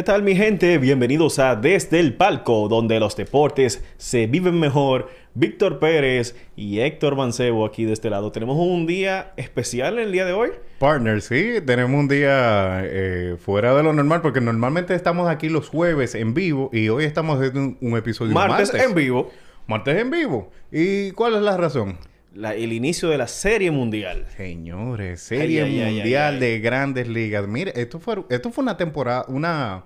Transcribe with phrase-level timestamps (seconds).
[0.00, 0.78] ¿Qué tal mi gente?
[0.78, 5.10] Bienvenidos a Desde el Palco, donde los deportes se viven mejor.
[5.34, 8.32] Víctor Pérez y Héctor Mancebo aquí de este lado.
[8.32, 10.52] Tenemos un día especial el día de hoy.
[10.78, 15.68] Partner, sí, tenemos un día eh, fuera de lo normal porque normalmente estamos aquí los
[15.68, 19.30] jueves en vivo y hoy estamos haciendo un, episodio martes, martes en vivo.
[19.66, 20.50] Martes en vivo.
[20.72, 21.98] ¿Y cuál es la razón?
[22.34, 24.26] El inicio de la Serie Mundial.
[24.36, 27.46] Señores, Serie Mundial de Grandes Ligas.
[27.48, 29.84] Mire, esto fue, esto fue una temporada, una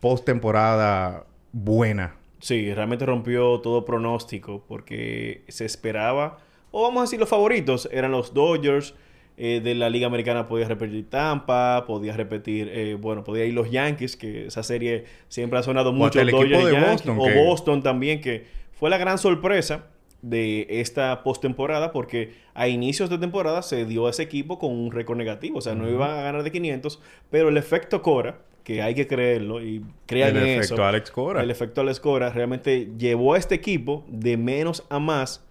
[0.00, 2.16] postemporada buena.
[2.40, 6.38] Sí, realmente rompió todo pronóstico porque se esperaba,
[6.70, 8.94] o vamos a decir los favoritos, eran los Dodgers.
[9.36, 13.68] Eh, de la Liga Americana podía repetir Tampa, podía repetir, eh, bueno, podía ir los
[13.68, 16.20] Yankees, que esa serie siempre ha sonado mucho.
[16.20, 18.44] El equipo de Boston, o Boston también, que
[18.74, 19.86] fue la gran sorpresa
[20.24, 24.90] de esta postemporada porque a inicios de temporada se dio a ese equipo con un
[24.90, 28.80] récord negativo, o sea, no iba a ganar de 500, pero el efecto Cora, que
[28.80, 31.42] hay que creerlo y crean el efecto Alex Cora.
[31.42, 35.44] El efecto Alex Cora realmente llevó a este equipo de menos a más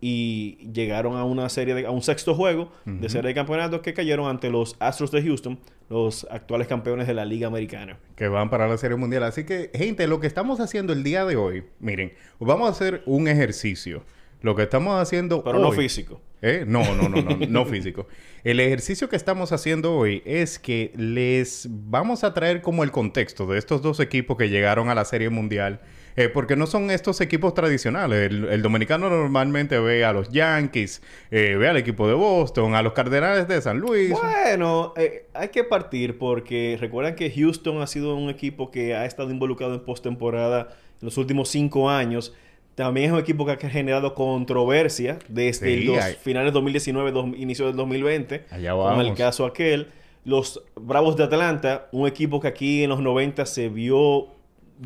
[0.00, 3.94] y llegaron a una serie de, a un sexto juego de serie de campeonatos que
[3.94, 5.58] cayeron ante los Astros de Houston,
[5.88, 7.98] los actuales campeones de la Liga Americana.
[8.14, 9.22] Que van para la Serie Mundial.
[9.22, 13.02] Así que, gente, lo que estamos haciendo el día de hoy, miren, vamos a hacer
[13.06, 14.02] un ejercicio.
[14.42, 16.20] Lo que estamos haciendo Pero no físico.
[16.42, 16.64] ¿eh?
[16.66, 18.06] No, no, no, no, no físico.
[18.44, 23.46] El ejercicio que estamos haciendo hoy es que les vamos a traer como el contexto
[23.46, 25.80] de estos dos equipos que llegaron a la Serie Mundial.
[26.18, 28.30] Eh, porque no son estos equipos tradicionales.
[28.30, 32.94] El, dominicano normalmente ve a los Yankees, eh, ve al equipo de Boston, a los
[32.94, 34.12] Cardenales de San Luis.
[34.12, 34.94] Bueno,
[35.34, 39.74] hay que partir porque recuerdan que Houston ha sido un equipo que ha estado involucrado
[39.74, 40.68] en postemporada
[41.02, 42.34] en los últimos cinco años.
[42.76, 47.74] También es un equipo que ha generado controversia desde los finales de 2019, inicio del
[47.74, 48.44] 2020.
[48.50, 48.90] Allá vamos.
[48.90, 49.88] Como el caso aquel.
[50.24, 54.26] Los Bravos de Atlanta, un equipo que aquí en los 90 se vio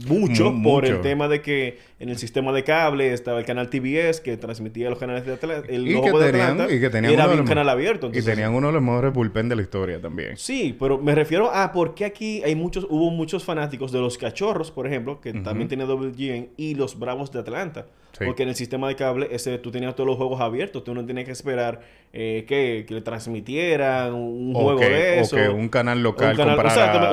[0.07, 4.23] mucho, por el tema de que en el sistema de cable estaba el canal TBS
[4.23, 7.45] que transmitía los canales de Atlanta, el y que, tenían, y que tenían era un
[7.45, 8.11] canal abierto.
[8.11, 10.39] y tenían uno de los mejores bullpen de la historia también.
[10.39, 14.17] Sí, pero me refiero a por qué aquí hay muchos, hubo muchos fanáticos de los
[14.17, 17.87] cachorros, por ejemplo, que también tiene WGN, y los Bravos de Atlanta.
[18.19, 21.07] Porque en el sistema de cable, ese, tú tenías todos los juegos abiertos, tú no
[21.07, 21.81] tenías que esperar
[22.13, 25.37] eh, que, le transmitieran un juego de eso.
[25.37, 26.57] O que un canal local un canal,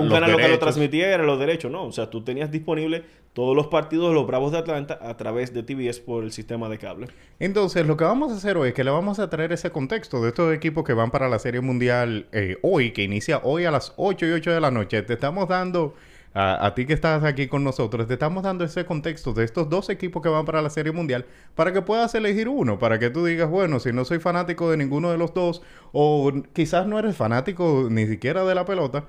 [0.03, 1.85] un canal local lo transmitiera los derechos, no.
[1.85, 3.03] O sea, tú tenías disponible
[3.37, 6.69] todos los partidos de los Bravos de Atlanta a través de TBS por el sistema
[6.69, 7.05] de cable.
[7.37, 10.23] Entonces, lo que vamos a hacer hoy es que le vamos a traer ese contexto
[10.23, 13.69] de estos equipos que van para la Serie Mundial eh, hoy, que inicia hoy a
[13.69, 15.03] las 8 y 8 de la noche.
[15.03, 15.93] Te estamos dando
[16.33, 19.89] a, ti que estás aquí con nosotros, te estamos dando ese contexto de estos dos
[19.89, 23.25] equipos que van para la Serie Mundial para que puedas elegir uno, para que tú
[23.25, 25.61] digas, bueno, si no soy fanático de ninguno de los dos,
[25.93, 29.05] o quizás no eres fanático ni siquiera de la pelota,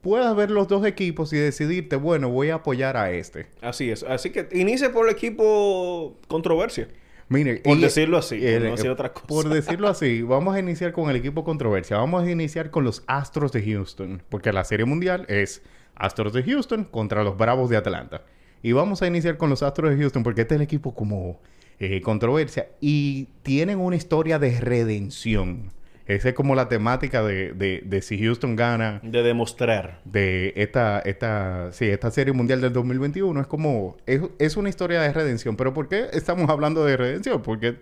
[0.00, 3.46] puedas ver los dos equipos y decidirte, bueno, voy a apoyar a este.
[3.60, 4.02] Así es.
[4.02, 6.88] Así que inicie por el equipo controversia.
[7.30, 9.26] Mire, por decirlo así, por no decir otra cosa.
[9.26, 11.98] Por decirlo así, vamos a iniciar con el equipo controversia.
[11.98, 15.62] Vamos a iniciar con los Astros de Houston, porque la Serie Mundial es
[15.94, 18.22] Astros de Houston contra los Bravos de Atlanta.
[18.62, 21.38] Y vamos a iniciar con los Astros de Houston porque este es el equipo como
[21.80, 25.70] eh, controversia y tienen una historia de redención.
[26.08, 27.52] Esa es como la temática de,
[27.84, 28.98] de, si Houston gana.
[29.02, 30.00] De demostrar.
[30.06, 33.38] De esta, esta, sí, esta serie mundial del 2021.
[33.42, 35.56] Es como, es, es una historia de redención.
[35.56, 37.42] Pero ¿por qué estamos hablando de redención?
[37.42, 37.76] Porque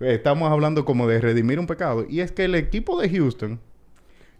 [0.00, 2.06] estamos hablando como de redimir un pecado.
[2.08, 3.60] Y es que el equipo de Houston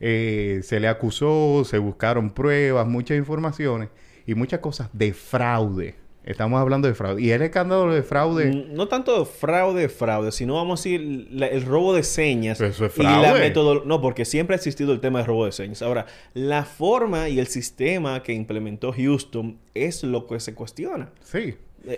[0.01, 3.91] eh, se le acusó, se buscaron pruebas, muchas informaciones
[4.27, 5.95] y muchas cosas de fraude.
[6.27, 7.23] Estamos hablando de fraude.
[7.23, 8.67] Y el escándalo de fraude.
[8.73, 12.59] No tanto fraude, fraude, sino vamos a decir la- el robo de señas.
[12.59, 13.41] Pero eso es Y la fraude.
[13.41, 13.85] método...
[13.85, 15.83] No, porque siempre ha existido el tema de robo de señas.
[15.83, 21.11] Ahora, la forma y el sistema que implementó Houston es lo que se cuestiona.
[21.23, 21.55] Sí.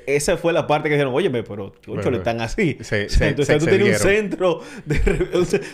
[0.06, 2.76] Esa fue la parte que dijeron, oye, pero concho, le están así.
[2.82, 5.28] Se- se- entonces se tú tienes un centro de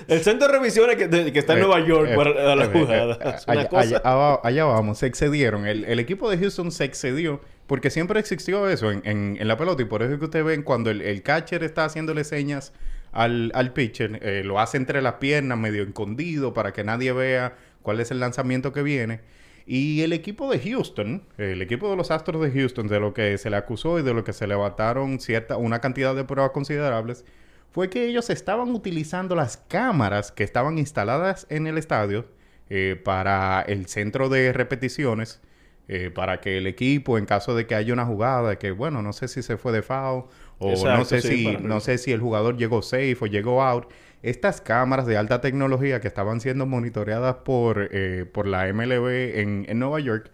[0.08, 2.64] el centro de revisiones que, de- que está en Eh, Nueva York eh, para la
[2.64, 3.18] eh, jugada.
[3.46, 3.80] allá, cosa.
[3.82, 5.66] allá- aba- allá vamos, se excedieron.
[5.66, 9.56] El, el equipo de Houston se excedió porque siempre existió eso en, en- en la
[9.56, 12.72] pelota y por eso es que ustedes ven cuando el, el catcher está haciéndole señas
[13.12, 17.56] al, al pitcher, eh, lo hace entre las piernas, medio escondido para que nadie vea
[17.82, 19.20] cuál es el lanzamiento que viene.
[19.66, 23.38] Y el equipo de Houston, el equipo de los Astros de Houston, de lo que
[23.38, 27.24] se le acusó y de lo que se levantaron cierta, una cantidad de pruebas considerables,
[27.70, 32.26] fue que ellos estaban utilizando las cámaras que estaban instaladas en el estadio
[32.70, 35.40] eh, para el centro de repeticiones,
[35.88, 39.12] eh, para que el equipo, en caso de que haya una jugada, que bueno, no
[39.12, 40.24] sé si se fue de foul
[40.58, 43.86] o no sé sí, si no sé si el jugador llegó safe o llegó out.
[44.24, 49.66] Estas cámaras de alta tecnología que estaban siendo monitoreadas por, eh, por la MLB en,
[49.68, 50.30] en Nueva York,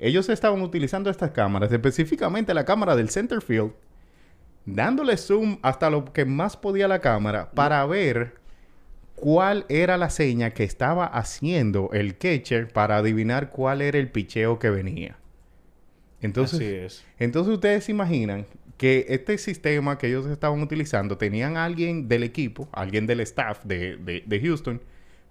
[0.00, 3.72] ellos estaban utilizando estas cámaras, específicamente la cámara del center field,
[4.66, 8.34] dándole zoom hasta lo que más podía la cámara para ver
[9.14, 14.58] cuál era la seña que estaba haciendo el catcher para adivinar cuál era el picheo
[14.58, 15.16] que venía.
[16.20, 17.04] Entonces, Así es.
[17.20, 18.46] entonces ustedes se imaginan
[18.78, 23.64] que este sistema que ellos estaban utilizando tenían a alguien del equipo, alguien del staff
[23.64, 24.82] de, de- de Houston,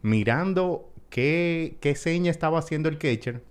[0.04, 3.42] mirando qué, qué seña estaba haciendo el catcher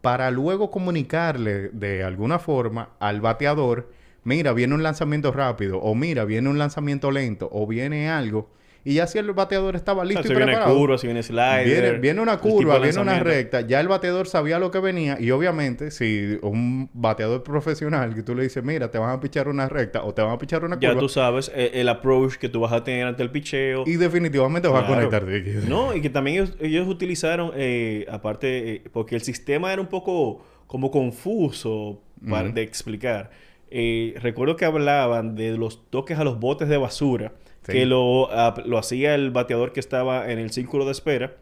[0.00, 3.90] para luego comunicarle de alguna forma al bateador,
[4.24, 8.50] mira, viene un lanzamiento rápido, o mira, viene un lanzamiento lento, o viene algo.
[8.88, 10.78] Y ya si el bateador estaba sea, listo si y viene preparado.
[10.78, 11.64] curva, si viene slider.
[11.66, 13.60] Viene, viene una curva, viene una recta.
[13.60, 15.18] Ya el bateador sabía lo que venía.
[15.20, 19.48] Y obviamente, si un bateador profesional que tú le dices, mira, te van a pichar
[19.48, 21.00] una recta o te van a pichar una Ya curva.
[21.02, 23.84] tú sabes eh, el approach que tú vas a tener ante el picheo.
[23.86, 25.42] Y definitivamente vas a conectarte.
[25.68, 29.88] No, y que también ellos, ellos utilizaron, eh, aparte, eh, porque el sistema era un
[29.88, 33.30] poco como confuso para- de explicar.
[33.70, 37.32] Eh, recuerdo que hablaban de los toques a los botes de basura,
[37.68, 37.72] Sí.
[37.74, 41.36] que lo, ah, lo hacía el bateador que estaba en el círculo de espera.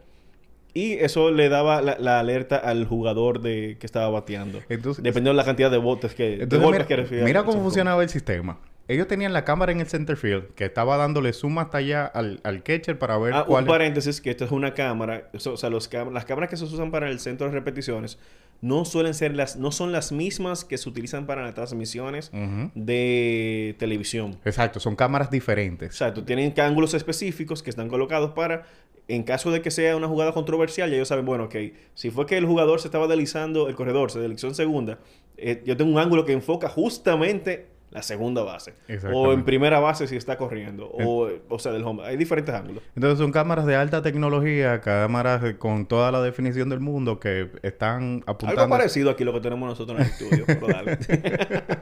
[0.73, 4.59] Y eso le daba la, la alerta al jugador de que estaba bateando.
[4.69, 6.23] Entonces- dependiendo de la cantidad de botes que...
[6.23, 8.59] de Entonces, golpes mira, que recibía mira cómo funcionaba el sistema.
[8.89, 12.39] Ellos tenían la cámara en el center field que estaba dándole zoom hasta allá al,
[12.43, 15.69] al catcher para ver Ah, cuál un paréntesis, que esto es una cámara, o sea,
[15.69, 18.17] los las cámaras que se usan para el centro de repeticiones
[18.61, 22.31] no suelen ser las, no son las mismas que se utilizan para las transmisiones
[22.75, 24.37] de televisión.
[24.45, 25.95] Exacto, son cámaras O diferentes.
[25.95, 28.65] sea, tú tienen ángulos específicos que están colocados para,
[29.07, 31.55] en caso de que sea una jugada controversial, ya ellos saben, bueno, ok,
[31.93, 34.99] si fue que el jugador se estaba deslizando, el corredor se deslizó en segunda,
[35.37, 38.73] eh, yo tengo un ángulo que enfoca justamente la segunda base.
[39.13, 40.87] O en primera base si está corriendo.
[40.87, 42.03] O, o sea, del home.
[42.03, 42.83] Hay diferentes ángulos.
[42.95, 48.23] Entonces son cámaras de alta tecnología, cámaras con toda la definición del mundo que están
[48.27, 48.61] apuntando.
[48.61, 50.43] Algo parecido aquí lo que tenemos nosotros en el estudio.
[50.45, 50.97] pero dale.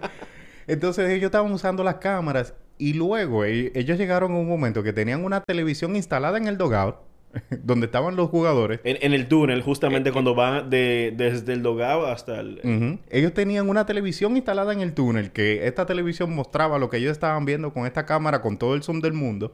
[0.67, 4.93] Entonces ellos estaban usando las cámaras y luego e- ellos llegaron a un momento que
[4.93, 6.95] tenían una televisión instalada en el dogout
[7.63, 8.79] donde estaban los jugadores.
[8.83, 12.99] en, en el túnel, Eh, justamente cuando van de, desde el dogado hasta el...
[13.09, 17.11] Ellos tenían una televisión instalada en el túnel que esta televisión mostraba lo que ellos
[17.11, 19.53] estaban viendo con esta cámara con todo el zoom del mundo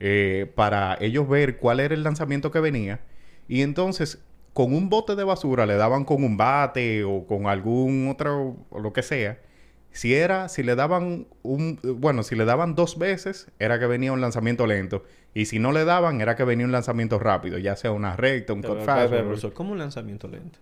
[0.00, 3.00] eh, para ellos ver cuál era el lanzamiento que venía.
[3.48, 4.22] Y entonces
[4.52, 8.80] con un bote de basura le daban con un bate o con algún otro o
[8.80, 9.38] lo que sea
[9.92, 14.12] si era si le daban un bueno si le daban dos veces era que venía
[14.12, 15.04] un lanzamiento lento
[15.40, 18.52] y si no le daban era que venía un lanzamiento rápido ya sea una recta
[18.52, 19.12] un cut fast
[19.54, 20.58] ¿Cómo un lanzamiento lento?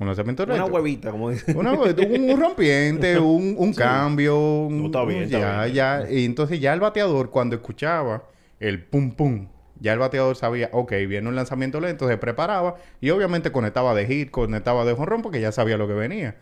[0.00, 1.56] un lanzamiento Una recto huevita, como dicen.
[1.56, 3.78] una vez, un, un rompiente, un, un Sí.
[3.80, 5.74] cambio, un, No, está bien, está ya, bien.
[5.74, 6.10] ya.
[6.10, 8.22] Y entonces ya el bateador cuando escuchaba
[8.60, 9.48] el pum pum,
[9.80, 14.06] ya el bateador sabía, ok, viene un lanzamiento lento, se preparaba y obviamente conectaba de
[14.06, 16.36] hit, conectaba de jonrón porque ya sabía lo que venía.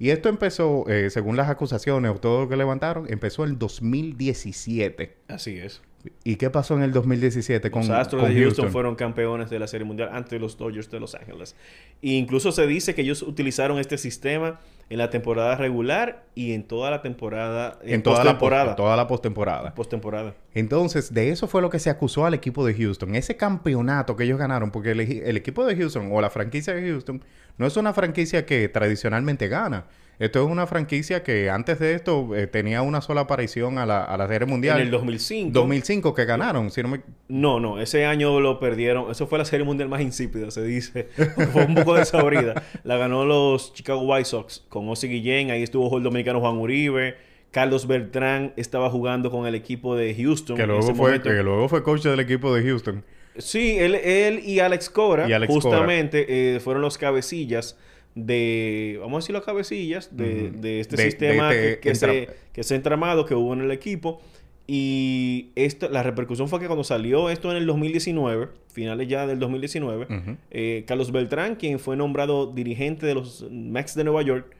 [0.00, 3.58] Y esto empezó, eh, según las acusaciones o todo lo que levantaron, empezó en el
[3.58, 5.16] 2017.
[5.28, 5.80] Así es.
[6.24, 9.58] ¿Y qué pasó en el 2017 con, Los Astros con de Houston, fueron campeones de
[9.58, 11.56] la Serie Mundial ante los Dodgers de Los Ángeles.
[12.02, 16.62] E incluso se dice que ellos utilizaron este sistema en la temporada regular y en
[16.62, 17.78] toda la temporada...
[17.82, 19.74] En toda la, en toda la postemporada.
[19.74, 20.34] Postemporada.
[20.54, 23.14] Entonces, de eso fue lo que se acusó al equipo de Houston.
[23.14, 26.88] Ese campeonato que ellos ganaron, porque el, el equipo de Houston o la franquicia de
[26.88, 27.22] Houston
[27.58, 29.86] no es una franquicia que tradicionalmente gana.
[30.18, 34.02] Esto es una franquicia que antes de esto eh, tenía una sola aparición a la,
[34.02, 34.78] a la Serie Mundial.
[34.78, 35.50] En el 2005.
[35.52, 37.02] 2005 que ganaron, si no me...
[37.28, 39.10] No, no, ese año lo perdieron.
[39.10, 41.08] Eso fue la Serie Mundial más insípida, se dice.
[41.52, 42.62] fue un poco desabrida.
[42.84, 45.50] La ganó los Chicago White Sox con Ozzy Guillén.
[45.50, 47.16] Ahí estuvo el dominicano Juan Uribe.
[47.50, 50.56] Carlos Bertrán estaba jugando con el equipo de Houston.
[50.56, 53.04] Que luego, fue, que luego fue coach del equipo de Houston.
[53.38, 57.76] Sí, él, él y Alex Cora, justamente, eh, fueron los cabecillas
[58.16, 62.74] de, vamos a decir, las cabecillas de, de este sistema este que, se, que se
[62.74, 64.20] entramado que hubo en el equipo.
[64.66, 69.38] Y esto, la repercusión fue que cuando salió esto en el 2019, finales ya del
[69.38, 70.08] 2019,
[70.50, 74.56] eh, Carlos Beltrán, quien fue nombrado dirigente de los Mets de Nueva York,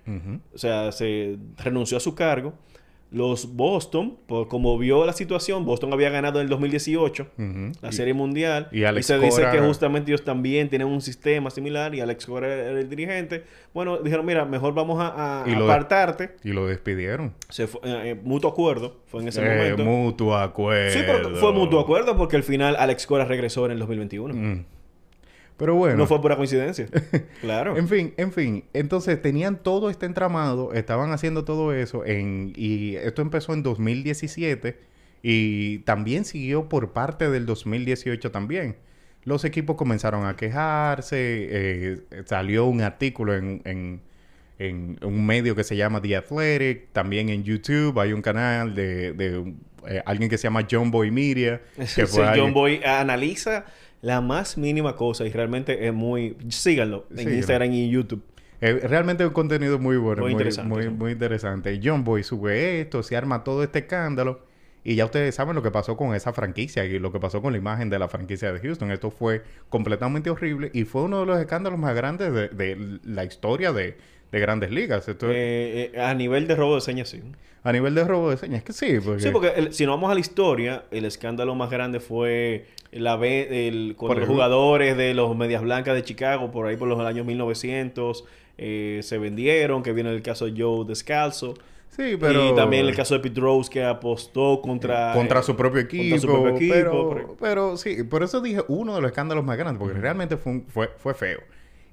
[0.54, 2.54] o sea, se renunció a su cargo
[3.10, 7.28] los Boston, por como vio la situación, Boston había ganado en el 2018
[7.80, 8.68] la Serie Mundial.
[8.72, 12.80] Y, se dice que justamente ellos también tienen un sistema similar y Alex Cora era
[12.80, 13.44] el dirigente.
[13.72, 16.36] Bueno, dijeron, mira, mejor vamos a, apartarte.
[16.42, 17.34] y lo despidieron.
[17.48, 19.84] Se fue, eh, eh, mutuo acuerdo fue en ese eh, momento.
[19.84, 20.90] Mutuo acuerdo.
[20.90, 24.64] Sí, pero fue mutuo acuerdo porque al final Alex Cora regresó en el 2021.
[25.56, 25.96] Pero bueno.
[25.96, 26.86] No fue pura coincidencia.
[27.40, 27.76] claro.
[27.76, 28.64] en fin, en fin.
[28.72, 34.76] Entonces tenían todo este entramado, estaban haciendo todo eso en, y esto empezó en 2017
[35.22, 38.76] y también siguió por parte del 2018 también.
[39.24, 44.00] Los equipos comenzaron a quejarse, eh, salió un artículo en, en,
[44.58, 49.14] en, un medio que se llama The Athletic, también en YouTube hay un canal de,
[49.14, 49.54] de
[49.88, 51.60] eh, alguien que se llama John Boy Media.
[51.94, 53.64] Que fue John Boy analiza
[54.06, 56.36] la más mínima cosa y realmente es muy...
[56.48, 58.22] Síganlo en Instagram y YouTube.
[58.60, 60.72] realmente es un contenido muy bueno, muy, interesante.
[60.72, 61.80] Muy, muy interesante.
[61.82, 64.46] John Boy sube esto, se arma todo este escándalo.
[64.84, 67.50] Y ya ustedes saben lo que pasó con esa franquicia y lo que pasó con
[67.50, 68.92] la imagen de la franquicia de Houston.
[68.92, 73.72] Esto fue completamente horrible y fue uno de los escándalos más grandes de, la historia
[73.72, 73.96] de,
[74.32, 75.08] grandes ligas.
[75.08, 77.22] Esto eh, eh, a nivel de robo de señas, sí.
[77.62, 78.98] A nivel de robo de señas, que sí.
[79.04, 79.22] Porque...
[79.22, 83.94] Sí, porque si no vamos a la historia, el escándalo más grande fue la el,
[83.96, 88.24] con los jugadores de los Medias Blancas de Chicago, por ahí por los años 1900,
[88.58, 91.54] eh, se vendieron, que viene el caso de Joe Descalzo.
[91.88, 92.52] Sí, pero...
[92.52, 95.12] Y también el caso de Pete Rose que apostó contra...
[95.14, 96.18] Contra su propio equipo.
[96.18, 99.98] Su propio equipo pero, sí, por eso dije uno de los escándalos más grandes, porque
[99.98, 101.40] realmente fue, fue, fue feo.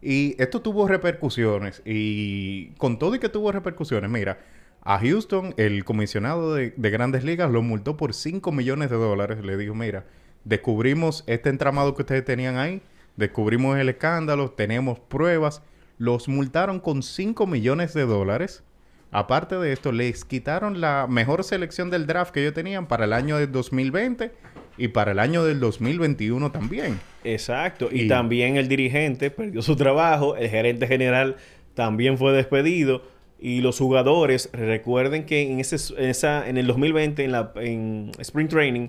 [0.04, 1.82] Y esto tuvo repercusiones.
[1.86, 4.40] Y con todo y que tuvo repercusiones, mira,
[4.82, 9.44] a Houston, el comisionado de, de grandes ligas lo multó por 5 millones de dólares.
[9.44, 10.06] Le dijo, mira,
[10.44, 12.82] descubrimos este entramado que ustedes tenían ahí,
[13.16, 15.62] descubrimos el escándalo, tenemos pruebas,
[15.98, 18.64] los multaron con 5 millones de dólares.
[19.12, 23.14] Aparte de esto, les quitaron la mejor selección del draft que ellos tenían para el
[23.14, 24.32] año del 2020
[24.78, 27.00] y para el año del 2021 también.
[27.24, 27.90] Exacto.
[27.92, 31.38] Y, también el dirigente perdió su trabajo, el gerente general
[31.74, 33.04] también fue despedido.
[33.40, 38.48] Y los jugadores, recuerden que en, ese, esa, en el 2020, en, la, en Spring
[38.48, 38.88] Training,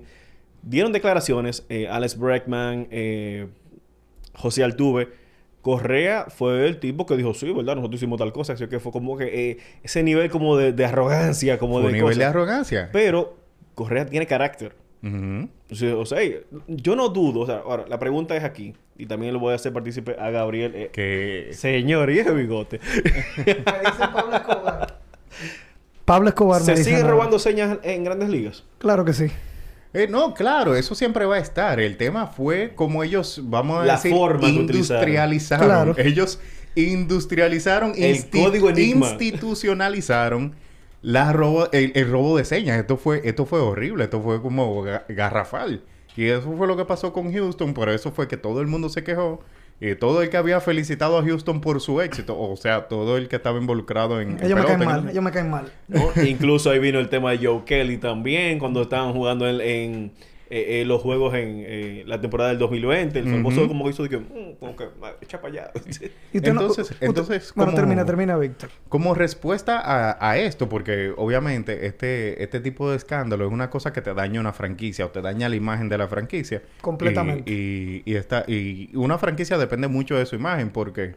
[0.62, 3.48] dieron declaraciones, eh, Alex Breckman, eh,
[4.32, 5.08] José Altuve.
[5.60, 7.74] Correa fue el tipo que dijo, sí, ¿verdad?
[7.74, 8.52] Nosotros hicimos tal cosa.
[8.52, 11.86] Así que fue como que eh, ese nivel como de, arrogancia, como de...
[11.86, 12.90] Un nivel de arrogancia.
[12.92, 13.38] Pero
[13.74, 14.83] Correa tiene carácter.
[15.04, 16.20] O, sea,
[16.66, 17.40] yo no dudo.
[17.40, 18.74] O sea, ahora, la pregunta es aquí.
[18.96, 20.90] Y también lo voy a hacer partícipe a Gabriel.
[20.92, 21.50] que...
[21.52, 22.80] Señor, y ese bigote.
[23.64, 25.00] Pablo Escobar.
[26.04, 28.64] Pablo Escobar ¿Se sigue robando señas en grandes ligas?
[28.78, 29.26] Claro que sí.
[29.94, 31.78] Eh, no, claro, eso siempre va a estar.
[31.78, 35.94] El tema fue cómo ellos, vamos a decir, industrializaron.
[35.98, 36.40] Ellos
[36.74, 40.54] industrializaron, el código institucionalizaron
[41.04, 42.78] la robo, el, robo de señas.
[42.78, 45.82] Esto fue, esto fue horrible, esto fue como garrafal.
[46.16, 48.88] Y eso fue lo que pasó con Houston, por eso fue que todo el mundo
[48.88, 49.40] se quejó.
[49.80, 53.28] Y todo el que había felicitado a Houston por su éxito, o sea, todo el
[53.28, 54.42] que estaba involucrado en.
[54.42, 55.72] Ellos me caen mal, ellos me caen mal.
[56.26, 60.12] Incluso ahí vino el tema de Joe Kelly también, cuando estaban jugando en
[60.50, 63.18] eh, eh, los juegos en eh, la temporada del 2020.
[63.18, 64.88] El famoso como hizo de que, mm, como que,
[65.22, 65.72] echa para allá.
[66.32, 68.68] entonces, entonces bueno, termina, termina, Víctor.
[68.90, 69.80] Como respuesta
[70.20, 74.38] a, esto, porque obviamente este, este tipo de escándalo es una cosa que te daña
[74.38, 76.62] una franquicia o te daña la imagen de la franquicia.
[76.82, 77.50] Completamente.
[77.50, 81.14] Y, y, esta, y una franquicia depende mucho de su imagen porque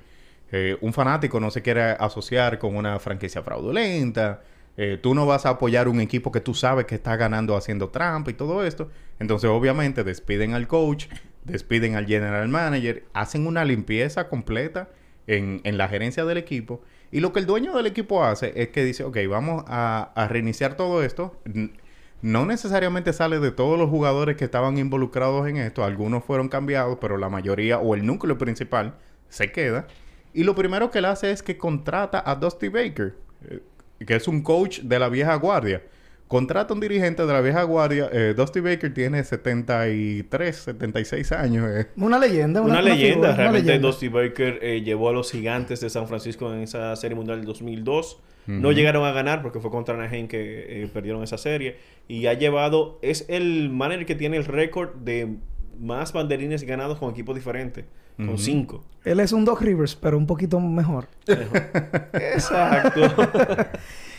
[0.79, 4.41] un fanático no se quiere asociar con una franquicia fraudulenta.
[4.79, 7.89] Eh, tú no vas a apoyar un equipo que tú sabes que está ganando haciendo
[7.89, 8.89] trampa y todo esto.
[9.19, 11.07] Entonces, obviamente, despiden al coach,
[11.43, 14.89] despiden al general manager, hacen una limpieza completa
[15.25, 16.81] en, la gerencia del equipo.
[17.11, 20.27] Y lo que el dueño del equipo hace es que dice, ok, vamos a, a
[20.27, 21.41] reiniciar todo esto.
[22.21, 25.83] No necesariamente sale de todos los jugadores que estaban involucrados en esto.
[25.83, 28.95] Algunos fueron cambiados, pero la mayoría o el núcleo principal
[29.29, 29.87] se queda.
[30.33, 33.15] Y lo primero que él hace es que contrata a Dusty Baker
[33.49, 33.61] eh,
[34.05, 35.81] que es un coach de la vieja guardia.
[36.27, 38.09] Contrata un dirigente de la vieja guardia.
[38.11, 41.69] Eh, Dusty Baker tiene 73, 76 años.
[41.69, 41.87] eh.
[41.95, 43.13] Una leyenda, una, Una, una leyenda.
[43.13, 43.87] figura, una Realmente leyenda.
[43.87, 47.45] Dusty Baker eh, llevó a los gigantes de San Francisco en esa serie mundial del
[47.47, 48.19] 2002.
[48.47, 51.75] No llegaron a ganar porque fue contra Anaheim que eh, perdieron esa serie.
[52.07, 52.97] Y ha llevado...
[53.01, 55.35] Es el manager que tiene el récord de
[55.77, 57.83] más banderines ganados con equipos diferentes.
[58.17, 58.83] Con cinco.
[59.05, 61.07] Él es un Doc Rivers, pero un poquito mejor.
[62.13, 63.01] Exacto.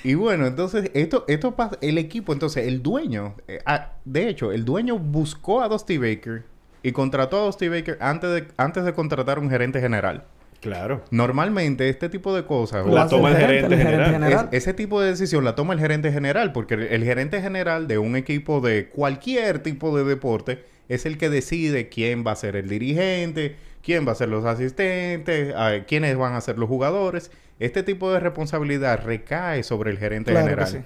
[0.04, 4.52] Y bueno, entonces, esto, esto pasa, el equipo, entonces, el dueño, eh, ah, de hecho,
[4.52, 6.44] el dueño buscó a Dusty Baker
[6.82, 10.24] y contrató a Dusty Baker antes de, antes de contratar un gerente general.
[10.60, 11.02] claro.
[11.10, 13.80] Normalmente, este tipo de cosas, La toma el gerente el
[14.12, 14.48] general.
[14.52, 17.88] es- ese tipo de decisión la toma el gerente general, porque el, el gerente general
[17.88, 22.36] de un equipo de cualquier tipo de deporte es el que decide quién va a
[22.36, 23.56] ser el dirigente,
[23.88, 25.54] quién va a ser los asistentes,
[25.86, 27.30] quiénes van a ser los jugadores.
[27.58, 30.68] Este tipo de responsabilidad recae sobre el gerente Claro general.
[30.68, 30.78] sí.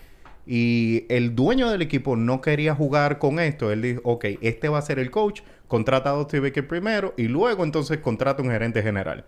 [0.47, 3.73] Y el dueño del equipo no quería jugar con esto.
[3.73, 7.27] Él dijo, ok, este va a ser el coach, contrata a Dusty Baker primero y
[7.27, 9.25] luego entonces contrata un gerente general.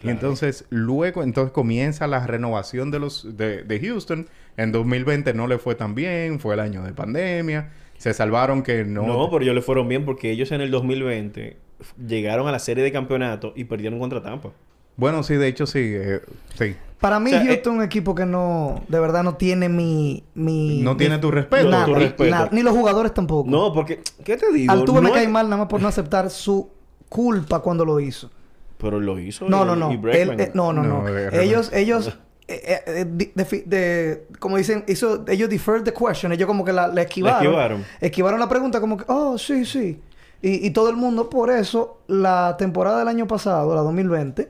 [0.00, 4.28] Y entonces luego entonces comienza la renovación de los de, de Houston.
[4.56, 7.70] En 2020 no le fue tan bien, fue el año de pandemia.
[7.98, 9.02] Se salvaron que no.
[9.06, 12.58] No, pero ellos le fueron bien porque ellos en el 2020 f- llegaron a la
[12.58, 14.50] serie de campeonato y perdieron contra Tampa.
[14.96, 16.20] Bueno, sí, de hecho sí, eh,
[16.58, 16.74] sí.
[17.00, 18.82] Para mí, O sea, Houston es un equipo que no...
[18.88, 20.24] De verdad no tiene mi...
[20.34, 21.68] mi No tiene tu respeto.
[21.70, 22.30] Nada, tu respeto.
[22.30, 22.48] nada.
[22.50, 23.48] Ni los jugadores tampoco.
[23.48, 24.72] No, porque, ¿qué te digo?
[24.72, 26.70] Altuve me No cae es- mal nada más por no aceptar su
[27.08, 28.30] culpa cuando lo hizo.
[28.78, 29.48] Pero lo hizo.
[29.48, 29.90] No, y- no, no.
[29.90, 30.40] y Él- Bregman.
[30.40, 31.02] eh, no, no, no.
[31.02, 31.08] No,
[31.40, 36.32] ellos, ellos, eh, eh, eh, de, como dicen, hizo, ellos deferred the question.
[36.32, 37.42] Ellos como que la, la esquivaron.
[37.42, 37.84] esquivaron.
[38.00, 40.00] Esquivaron la pregunta como que, oh, sí, sí.
[40.40, 44.48] Y, y todo el mundo, por eso, la temporada del año pasado, la 2020,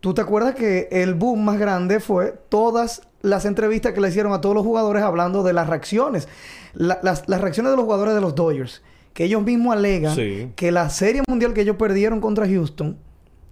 [0.00, 4.32] tú te acuerdas que el boom más grande fue todas las entrevistas que le hicieron
[4.32, 6.28] a todos los jugadores hablando de las reacciones.
[6.74, 8.82] La- las, las reacciones de los jugadores de los Dodgers.
[9.12, 10.52] Que ellos mismos alegan Sí.
[10.56, 12.96] que la serie mundial que ellos perdieron contra Houston,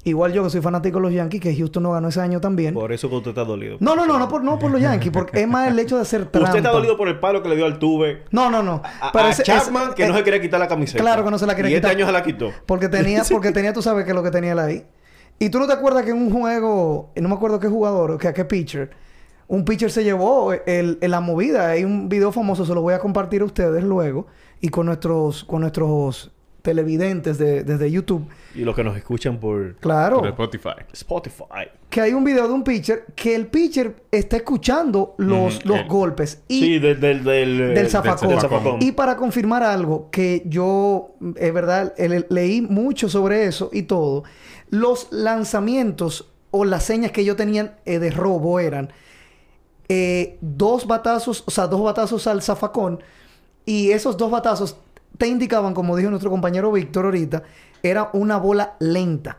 [0.04, 2.74] igual yo que soy fanático de los Yankees, que Houston no ganó ese año también.
[2.74, 3.76] Por eso que usted está dolido.
[3.80, 6.02] No, no, no, no por, no por los Yankees, porque es más el hecho de
[6.02, 6.48] hacer trampa.
[6.48, 8.24] Usted está dolido por el palo que le dio al Tuve.
[8.30, 8.82] No, no, no.
[8.84, 11.02] A, Pero a ese- Chapman, ese- que no se quería quitar la camiseta.
[11.02, 11.90] Claro que no se la quería y quitar.
[11.90, 12.50] este año se la quitó.
[12.66, 14.86] Porque tenía, porque tenía, tú sabes que lo que tenía él ahí.
[15.38, 18.28] Y tú no te acuerdas que en un juego, no me acuerdo qué jugador, que
[18.28, 18.90] a qué pitcher,
[19.48, 21.68] un pitcher se llevó el, el- la movida.
[21.70, 24.26] Hay un video famoso, se lo voy a compartir a ustedes luego.
[24.60, 26.30] Y con nuestros, con nuestros
[26.62, 28.26] televidentes de, desde YouTube.
[28.54, 30.18] Y los que nos escuchan por Claro.
[30.18, 30.70] Por Spotify.
[30.92, 31.68] Spotify.
[31.88, 35.88] Que hay un video de un pitcher que el pitcher está escuchando los, los el-
[35.88, 36.42] golpes.
[36.48, 37.00] Y sí, del...
[37.00, 38.28] Del, del, del zafacón.
[38.28, 38.76] del zafacón.
[38.82, 41.94] Y para confirmar algo que yo, es verdad,
[42.28, 44.24] leí mucho sobre eso y todo,
[44.68, 48.92] los lanzamientos o las señas que ellos tenían eh, de robo eran
[49.88, 53.00] eh, dos batazos, o sea, dos batazos al zafacón
[53.66, 54.76] y esos dos batazos
[55.20, 57.42] te indicaban, como dijo nuestro compañero Víctor ahorita,
[57.82, 59.36] era una bola lenta.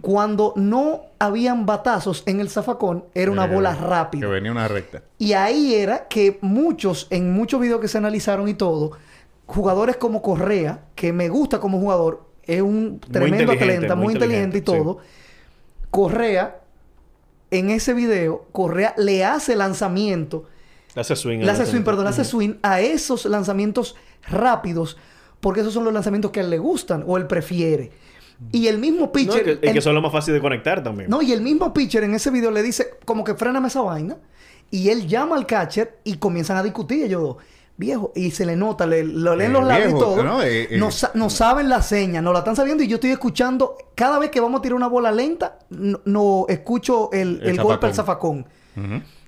[0.00, 4.28] Cuando no habían batazos en el zafacón, era una Eh, bola Que rápida.
[4.28, 5.02] venía una recta.
[5.18, 8.92] Y ahí era que muchos, en muchos videos que se analizaron y todo,
[9.46, 14.58] jugadores como Correa, que me gusta como jugador, es un tremendo atleta, muy, muy inteligente,
[14.58, 14.98] inteligente, y todo.
[15.90, 16.60] Correa,
[17.50, 20.44] en ese video, Correa le hace lanzamiento,
[20.94, 21.40] Le hace swing.
[21.40, 23.94] le hace swing, perdón, le hace swing a esos lanzamientos
[24.28, 24.96] rápidos,
[25.44, 27.92] porque esos son los lanzamientos que a él le gustan o él prefiere.
[28.50, 29.40] Y el mismo No, pitcher...
[29.42, 31.08] y que, y el- que son los más fáciles de conectar también.
[31.08, 34.16] no, y el mismo pitcher en ese video le dice, como que fréname esa vaina.
[34.70, 37.36] Y él llama al catcher y comienzan a discutir ellos dos.
[37.76, 40.22] Viejo, y se le nota, le, lo leen Eh, los labios y todo.
[40.22, 40.78] no, eh, eh.
[40.78, 42.82] no, sa- no saben la seña, no la están sabiendo.
[42.82, 46.46] Y yo estoy escuchando, cada vez que vamos a tirar una bola lenta, no, no
[46.48, 48.46] escucho el, El el golpe al zafacón.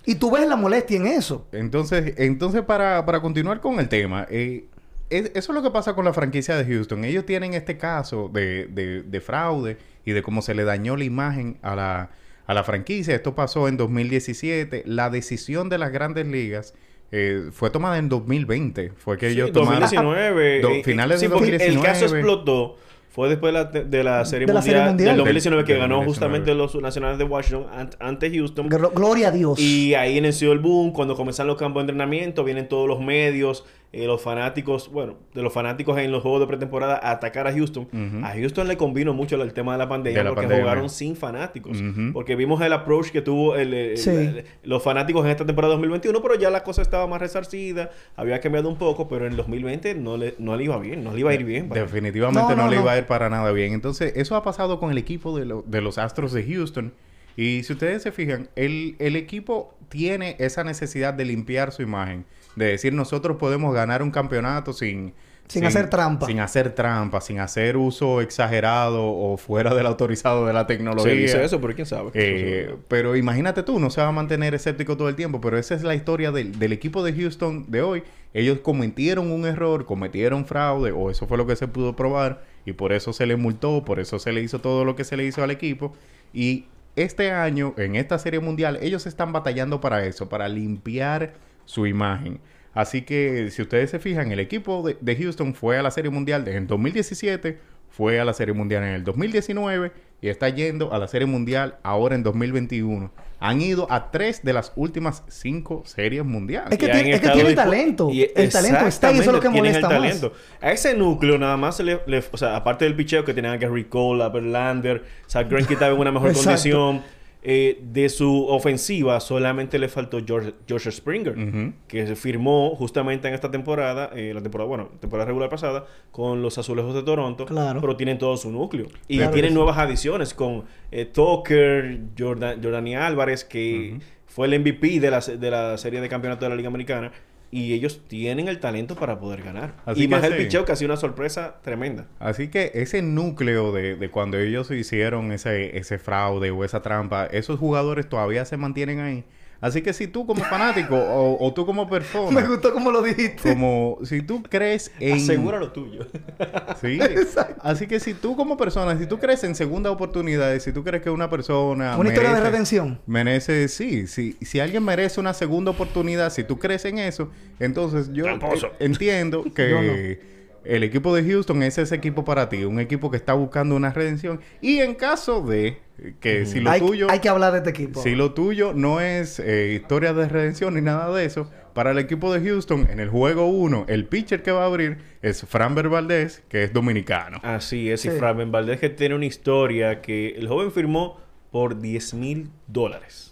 [0.04, 1.46] Y tú ves la molestia en eso.
[1.52, 4.68] Entonces, entonces para, para continuar con el tema, eh,
[5.10, 7.04] es- eso es lo que pasa con la franquicia de Houston.
[7.04, 11.04] Ellos tienen este caso de, de- de fraude y de cómo se le dañó la
[11.04, 12.10] imagen a la,
[12.46, 13.14] a la franquicia.
[13.14, 14.82] Esto pasó en 2017.
[14.86, 16.74] La decisión de las grandes ligas
[17.12, 18.92] eh, fue tomada en 2020.
[18.96, 19.80] Fue que Sí, ellos tomaron...
[19.80, 20.60] 2019.
[20.60, 21.88] Do- eh, finales sí, de porque 2019.
[21.88, 22.76] El caso explotó.
[23.08, 25.08] Fue después de la, de la serie De la mundial, Serie Mundial.
[25.08, 26.38] del 2019 que Del ganó 2019.
[26.38, 28.68] justamente los nacionales de Washington ant- ante Houston.
[28.68, 29.58] Glo- Gloria a Dios.
[29.58, 30.92] Y ahí inició el boom.
[30.92, 33.64] Cuando comenzaron los campos de entrenamiento, vienen todos los medios,
[34.02, 37.52] eh, los fanáticos, bueno, de los fanáticos en los juegos de pretemporada a atacar a
[37.52, 37.88] Houston.
[38.22, 40.64] A Houston le convino mucho el tema de la pandemia De la porque pandemia.
[40.64, 41.82] jugaron sin fanáticos.
[42.12, 44.10] Porque vimos el approach que tuvo el- el- Sí.
[44.10, 48.40] el- los fanáticos en esta temporada 2021, pero ya la cosa estaba más resarcida, había
[48.40, 51.30] cambiado un poco, pero en 2020 no le, no le iba bien, no le iba
[51.30, 51.68] a ir bien.
[51.68, 51.82] vaya.
[51.82, 52.82] Definitivamente No, no, no, le no.
[52.82, 53.72] iba a ir para nada bien.
[53.72, 56.92] Entonces, eso ha pasado con el equipo de, lo- de los Astros de Houston.
[57.38, 62.24] Y si ustedes se fijan, el, el equipo tiene esa necesidad de limpiar su imagen.
[62.56, 65.14] De decir, nosotros podemos ganar un campeonato sin...
[65.48, 66.26] Sin hacer trampa.
[66.26, 71.12] Sin hacer trampa, sin hacer uso exagerado o fuera del autorizado de la tecnología.
[71.12, 72.10] Se dice eso, pero quién sabe.
[72.14, 75.76] Eh, pero imagínate tú, no se va a mantener escéptico todo el tiempo, pero esa
[75.76, 78.02] es la historia del, del equipo de Houston de hoy.
[78.34, 82.72] Ellos cometieron un error, cometieron fraude, o eso fue lo que se pudo probar, y
[82.72, 85.24] por eso se le multó, por eso se le hizo todo lo que se le
[85.24, 85.94] hizo al equipo.
[86.34, 86.64] Y
[86.96, 91.34] este año, en esta serie mundial, ellos están batallando para eso, para limpiar
[91.66, 92.40] su imagen.
[92.72, 96.10] Así que si ustedes se fijan, el equipo de, de Houston fue a la Serie
[96.10, 97.58] Mundial en 2017,
[97.90, 101.76] fue a la Serie Mundial en el 2019 y está yendo a la Serie Mundial
[101.82, 103.10] ahora en 2021.
[103.38, 106.72] Han ido a tres de las últimas cinco series mundiales.
[106.72, 108.10] Es que, tiene, es que tiene talento.
[108.10, 110.26] Y el talento está y eso es lo que molesta el más.
[110.60, 113.58] A ese núcleo nada más se le, le, O sea, aparte del picheo que tenían
[113.58, 117.02] que Cole, a Verlander, Zach Greinke estaba en una mejor condición.
[117.42, 123.34] Eh, de su ofensiva solamente le faltó George, George Springer, que se firmó justamente en
[123.34, 127.80] esta temporada, eh, la temporada, bueno, temporada regular pasada, con los Azulejos de Toronto, claro.
[127.80, 128.88] pero tienen todo su núcleo.
[129.06, 134.02] Y claro tienen nuevas adiciones con eh, Tucker, Jordan, Jordani Álvarez, que uh -huh.
[134.26, 137.12] fue el MVP de la, de la serie de campeonato de la Liga Americana.
[137.50, 139.74] Y ellos tienen el talento para poder ganar.
[139.86, 142.06] Así y más el picheo que ha sido una sorpresa tremenda.
[142.18, 147.26] Así que ese núcleo de, de, cuando ellos hicieron ese, ese fraude o esa trampa,
[147.26, 149.24] esos jugadores todavía se mantienen ahí.
[149.60, 152.30] Así que si tú como fanático o, o, tú como persona...
[152.40, 153.52] Me gustó como lo dijiste.
[153.52, 155.16] Como si tú crees en...
[155.16, 156.06] Asegura lo tuyo.
[156.80, 156.98] sí.
[157.00, 157.60] Exacto.
[157.62, 161.02] Así que si tú como persona, si tú crees en segunda oportunidad, si tú crees
[161.02, 161.96] que una persona...
[161.96, 163.00] Una merece, historia de redención.
[163.06, 164.06] Merece, sí.
[164.06, 168.38] Si, si alguien merece una segunda oportunidad, si tú crees en eso, entonces yo eh,
[168.80, 170.18] entiendo que...
[170.22, 170.35] no.
[170.68, 173.92] El equipo de Houston es ese equipo para ti, un equipo que está buscando una
[173.92, 174.40] redención.
[174.60, 175.78] Y en caso de
[176.20, 176.46] que mm.
[176.46, 177.06] si lo hay, tuyo...
[177.10, 178.02] Hay que hablar de este equipo.
[178.02, 181.98] Si lo tuyo no es eh, historia de redención ni nada de eso, para el
[181.98, 185.88] equipo de Houston, en el juego 1, el pitcher que va a abrir es Framber
[185.88, 187.38] Valdez, que es dominicano.
[187.42, 188.08] Así es, sí.
[188.08, 193.25] y Framber Valdez que tiene una historia que el joven firmó por 10 mil dólares.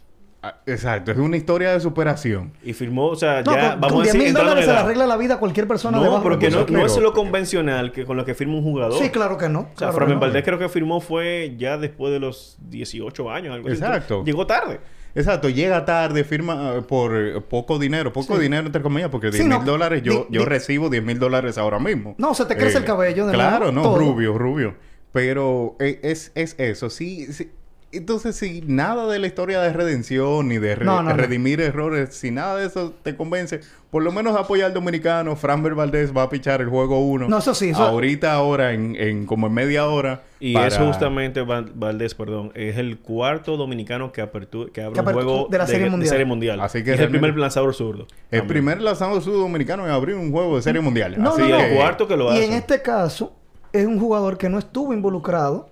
[0.67, 2.53] Exacto, es una historia de superación.
[2.63, 4.79] Y firmó, o sea, no, ya con, vamos con a 10 mil dólares se le
[4.79, 8.17] arregla la vida a cualquier persona no, porque no, no es lo convencional que con
[8.17, 8.99] lo que firma un jugador.
[9.03, 9.61] Sí, claro que no.
[9.61, 10.21] O sea, claro no.
[10.21, 14.17] Valdez creo que firmó fue ya después de los 18 años, algo Exacto.
[14.19, 14.27] Así.
[14.27, 14.81] Llegó tarde.
[15.15, 18.43] Exacto, llega tarde, firma uh, por uh, poco dinero, poco sí.
[18.43, 21.05] dinero entre comillas, porque 10 sí, mil no, dólares, yo, di, yo di, recibo 10
[21.05, 22.17] mil dólares ahora mismo.
[22.19, 23.99] No, se te crece eh, el cabello de Claro, nuevo, no, todo.
[23.99, 24.75] rubio, rubio.
[25.13, 27.53] Pero eh, es, es eso, sí, sí
[27.99, 31.65] entonces, si nada de la historia de redención ni de re no, no, redimir no.
[31.65, 35.37] errores, si nada de eso te convence, por lo menos apoya al dominicano.
[35.37, 37.29] Framber Valdez va a pichar el juego 1.
[37.29, 37.71] No, eso sí.
[37.71, 37.83] Eso...
[37.83, 40.23] Ahorita, ahora, en, en, como en media hora.
[40.41, 40.67] Y para...
[40.67, 45.47] eso justamente, Valdez, perdón, es el cuarto dominicano que, apertu que abre que un juego
[45.51, 46.05] de la serie, de, mundial.
[46.05, 46.61] de serie mundial.
[46.61, 48.07] Así que es el primer lanzador zurdo.
[48.31, 48.47] El también.
[48.49, 51.15] primer lanzador zurdo dominicano en abrir un juego de serie mundial.
[51.17, 51.57] No, Así no.
[51.57, 52.41] el cuarto que lo hace.
[52.41, 53.33] Y en este caso,
[53.73, 55.69] es un jugador que no estuvo involucrado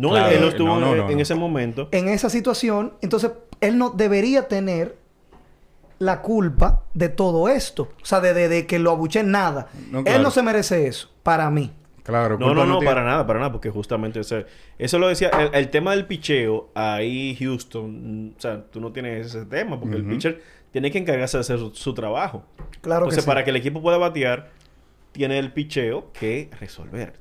[0.00, 1.88] no, claro, él no estuvo no, no, en, en, ese momento.
[1.92, 2.94] En esa situación.
[3.02, 4.96] Entonces, él no debería tener
[5.98, 7.90] la culpa de todo esto.
[8.02, 9.68] O sea, de, de, de que lo abuché nada.
[9.90, 10.04] Claro.
[10.06, 11.70] Él no se merece eso, para mí.
[12.02, 12.86] Claro, no, no, no, tiene...
[12.86, 14.46] para nada, para nada, porque justamente ese,
[14.78, 19.26] eso lo decía, el, el, tema del picheo, ahí Houston, o sea, tú no tienes
[19.26, 20.02] ese tema, porque uh -huh.
[20.04, 22.42] el pitcher tiene que encargarse de hacer su, su trabajo.
[22.80, 23.26] Claro Entonces, que sí.
[23.26, 24.50] para que el equipo pueda batear,
[25.12, 27.12] tiene el picheo que resolver.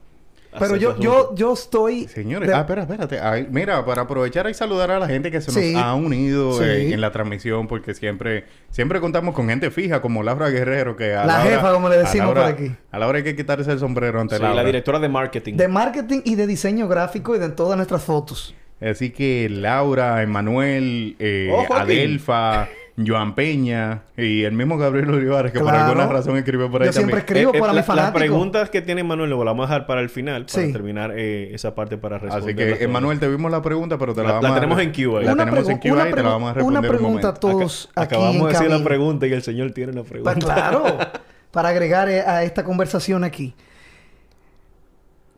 [0.58, 2.08] Pero yo, yo, yo estoy...
[2.08, 2.56] Señores, de...
[2.56, 3.20] ah, espera, espérate.
[3.20, 5.74] Ay, mira, para aprovechar y saludar a la gente que se nos sí.
[5.76, 6.64] ha unido sí.
[6.64, 11.14] eh, en la transmisión, porque siempre, siempre contamos con gente fija, como Laura Guerrero, que
[11.14, 12.72] a la, la jefa, hora, como le decimos Laura, por aquí.
[12.92, 14.56] A la hora hay que quitarse el sombrero ante sí, Laura.
[14.56, 15.54] la directora de marketing.
[15.56, 18.56] De marketing y de diseño gráfico y de todas nuestras fotos.
[18.82, 22.68] Así que Laura, Emanuel, eh, Adelfa...
[23.06, 25.78] Joan Peña y el mismo Gabriel Olivares, que claro.
[25.78, 28.14] por alguna razón escribió por ahí Yo siempre escribo eh, para eh, mis fanáticos.
[28.14, 30.74] Las preguntas que tiene Manuel lo vamos a dejar para el final, para sí.
[30.74, 32.44] terminar eh, esa parte para responder.
[32.44, 34.60] Así que, Emanuel, te vimos la pregunta, pero te la, la vamos la a...
[34.60, 35.22] tenemos en QA.
[35.22, 37.90] La tenemos en QA y te la vamos a responder Una pregunta un a todos
[37.92, 40.34] Acá, aquí Acabamos de decir la pregunta y el señor tiene una pregunta.
[40.34, 40.98] Pues claro.
[41.52, 43.56] para agregar eh, a esta conversación aquí.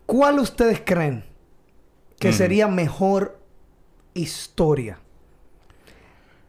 [0.05, 1.23] ¿Cuál ustedes creen
[2.19, 2.33] que mm.
[2.33, 3.39] sería mejor
[4.13, 4.99] historia?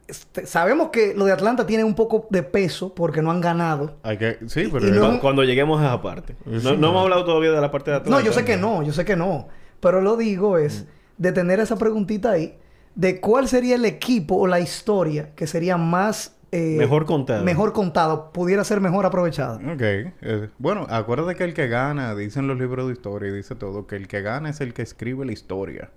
[0.06, 3.96] Este, sabemos que lo de Atlanta tiene un poco de peso porque no han ganado.
[4.02, 6.36] Hay que, sí, pero no, cuando lleguemos a esa parte.
[6.44, 8.18] No, sí, no, hemos hablado todavía de la parte de Atlanta.
[8.18, 9.48] No, yo sé que no, yo sé que no.
[9.80, 11.22] Pero lo digo es mm.
[11.22, 12.58] de tener esa preguntita ahí
[12.94, 17.42] de cuál sería el equipo o la historia que sería más eh, mejor contado.
[17.44, 19.56] Mejor contado, pudiera ser mejor aprovechado.
[19.56, 19.80] Ok.
[19.80, 23.86] Eh, bueno, acuérdate que el que gana, dicen los libros de historia y dice todo,
[23.86, 25.90] que el que gana es el que escribe la historia.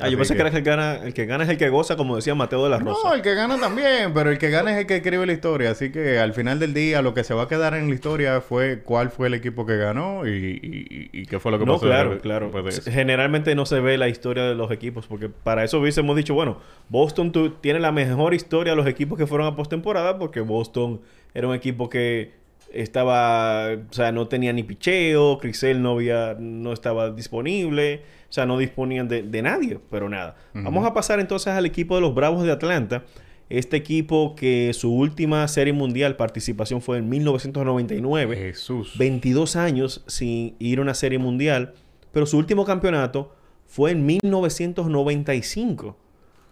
[0.00, 0.40] Ah, yo pensé que...
[0.40, 2.70] era el que gana, el que gana es el que goza, como decía Mateo de
[2.70, 3.00] la Rosa.
[3.04, 5.70] No, el que gana también, pero el que gana es el que escribe la historia.
[5.70, 8.40] Así que al final del día, lo que se va a quedar en la historia
[8.40, 11.86] fue cuál fue el equipo que ganó y, y, qué fue lo que no, pasó.
[11.86, 12.50] Claro, claro.
[12.90, 16.58] Generalmente no se ve la historia de los equipos, porque para eso hubiésemos dicho, bueno,
[16.88, 21.02] Boston tiene la mejor historia de los equipos que fueron a postemporada, porque Boston
[21.34, 22.32] era un equipo que
[22.72, 28.02] estaba, o sea, no tenía ni picheo, Crisel no había, no estaba disponible,
[28.34, 30.34] o sea, no disponían de, nadie, pero nada.
[30.54, 33.04] Vamos a pasar entonces al equipo de los Bravos de Atlanta.
[33.48, 38.36] Este equipo que su última serie mundial participación fue en 1999.
[38.36, 38.98] Jesús.
[38.98, 41.74] 22 años sin ir a una serie mundial,
[42.10, 43.32] pero su último campeonato
[43.66, 45.96] fue en 1995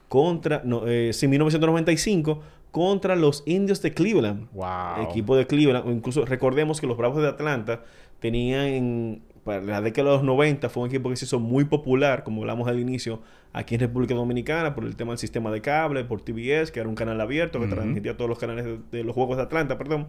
[0.09, 4.47] contra, no, eh, 1995 contra los indios de Cleveland.
[4.53, 5.11] Wow.
[5.11, 5.91] Equipo de Cleveland.
[5.91, 7.83] Incluso recordemos que los Bravos de Atlanta
[8.21, 11.65] tenían en para la década de los 90 fue un equipo que se hizo muy
[11.65, 13.21] popular, como hablamos al inicio,
[13.53, 16.89] aquí en República Dominicana, por el tema del sistema de cable, por TBS, que era
[16.89, 20.07] un canal abierto que transmitía todos los canales de, los Juegos de Atlanta, perdón.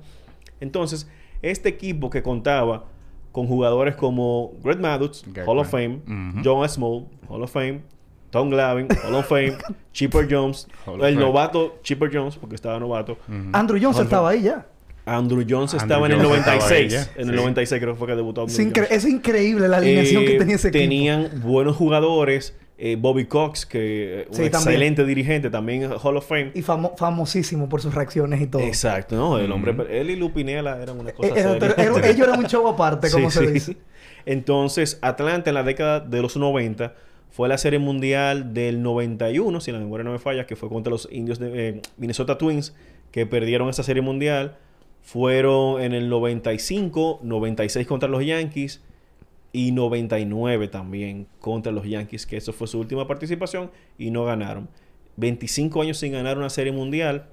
[0.60, 1.10] Entonces,
[1.41, 2.86] este equipo que contaba
[3.32, 6.02] con jugadores como Greg Maddux, Hall of Fame,
[6.43, 7.82] John Small, Hall of Fame,
[8.30, 9.58] Tom Glavine, Hall of Fame,
[9.93, 10.67] Chipper Jones,
[11.02, 13.17] el novato Chipper Jones, porque estaba novato.
[13.52, 14.67] Andrew Jones estaba ahí ya.
[15.06, 17.12] Andrew Jones estaba en el 96.
[17.18, 20.36] En el 96 creo que fue que debutó Andrew es, es increíble la alineación que
[20.36, 20.82] eh, tenía ese equipo.
[20.82, 22.56] Tenían buenos jugadores.
[22.76, 26.52] Eh, Bobby Cox, que un excelente dirigente, también Hall of Fame.
[26.56, 28.63] Y famosísimo por sus reacciones y todo.
[28.63, 29.38] Exacto, ¿no?
[29.38, 29.76] El hombre...
[29.89, 33.78] Él y Lupinella eran una cosa eh, ellos eran un show aparte, como se dice.
[34.26, 36.96] Entonces, Atlanta en la década de los 90
[37.30, 40.92] fue la Serie Mundial del 91, si la memoria no me falla, que fue contra
[40.92, 42.76] los indios de eh, Minnesota Twins,
[43.12, 44.58] que perdieron esa Serie Mundial.
[45.04, 48.82] Fueron en el 95, 96 contra los Yankees
[49.52, 54.68] y 99 también contra los Yankees, que eso fue su última participación y no ganaron.
[55.18, 57.28] 25 años sin ganar una Serie Mundial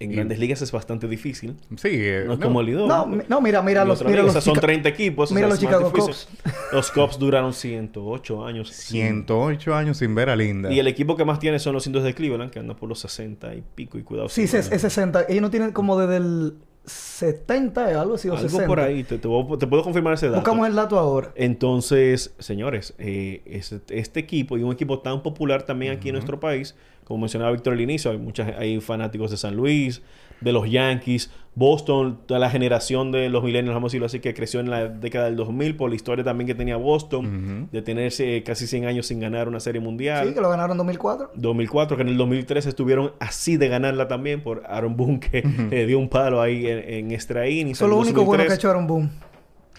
[0.00, 1.56] en grandes ligas es bastante difícil.
[1.76, 4.88] Sí, eh, no es como el No, no, mira, mira los, mira los son 30
[4.88, 5.32] equipos.
[5.32, 6.28] Mira los Chicago Cubs.
[6.72, 8.70] Los Cubs duraron 108 años.
[8.70, 10.72] 108 años sin ver a Linda.
[10.72, 13.00] Y el equipo que más tiene son los indios de Cleveland, que andan por los
[13.00, 14.28] 60 y pico y cuidado.
[14.28, 15.26] Sí, es, es 60.
[15.28, 16.54] Ellos no tienen como desde el
[16.88, 20.40] 70, algo así, o algo por ahí, te, puedo confirmar ese dato.
[20.40, 21.32] Buscamos el dato ahora.
[21.36, 23.42] Entonces, señores, eh,
[23.88, 26.74] este, equipo y un equipo tan popular también aquí en nuestro país,
[27.04, 30.02] como mencionaba Víctor al inicio, hay, muchas, hay fanáticos de San Luis,
[30.40, 34.32] de los Yankees, Boston, toda la generación de los millennials, vamos a decirlo así, que
[34.32, 38.44] creció en la década del 2000 por la historia también que tenía Boston, de tenerse
[38.44, 40.28] casi 100 años sin ganar una serie mundial.
[40.28, 41.32] Sí, que lo ganaron en 2004.
[41.34, 45.86] 2004, que en el 2003 estuvieron así de ganarla también por Aaron Boone, que le
[45.86, 47.78] dio un palo ahí en, en extra innings.
[47.78, 49.10] Eso es lo único bueno que ha hecho Aaron Boone.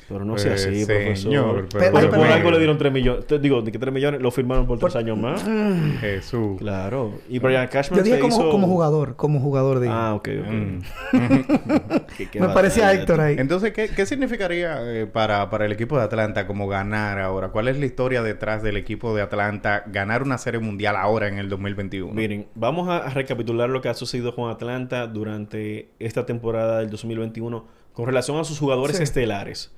[0.09, 1.67] Pero no sea así, profesor.
[1.71, 3.25] Pero, por algo le dieron 3 millones.
[3.39, 5.43] Digo, de que 3 millones lo firmaron por 3 años más.
[5.99, 6.57] Jesús.
[6.57, 7.13] Claro.
[7.29, 9.15] Y Brian Cashman Yo dije como, como jugador.
[9.15, 9.89] Como jugador de...
[9.89, 10.51] Ah, ok, ok.
[10.51, 10.79] Mm.
[12.39, 13.35] Me parecía Héctor ahí.
[13.37, 17.49] Entonces, ¿qué, qué significaría eh, para, para el equipo de Atlanta como ganar ahora?
[17.49, 21.37] ¿Cuál es la historia detrás del equipo de Atlanta ganar una serie mundial ahora en
[21.37, 22.13] el 2021?
[22.13, 27.65] Miren, vamos a recapitular lo que ha sucedido con Atlanta durante esta temporada del 2021
[27.93, 29.71] con relación a sus jugadores estelares.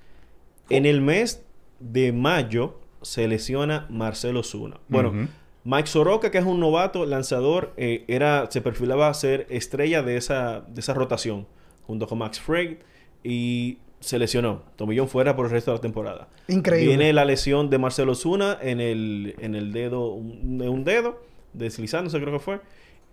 [0.77, 1.43] En el mes
[1.79, 4.79] de mayo se lesiona Marcelo Zuna.
[4.87, 5.27] Bueno,
[5.63, 10.17] Mike Soroka, que es un novato lanzador, eh, era, se perfilaba a ser estrella de
[10.17, 11.47] esa, de esa rotación,
[11.85, 12.79] junto con Max Frey,
[13.23, 14.63] y se lesionó.
[14.75, 16.27] Tomillón fuera por el resto de la temporada.
[16.47, 16.87] Increíble.
[16.87, 21.21] Viene la lesión de Marcelo Zuna en el, en el dedo, un, un dedo,
[21.53, 22.59] deslizándose creo que fue.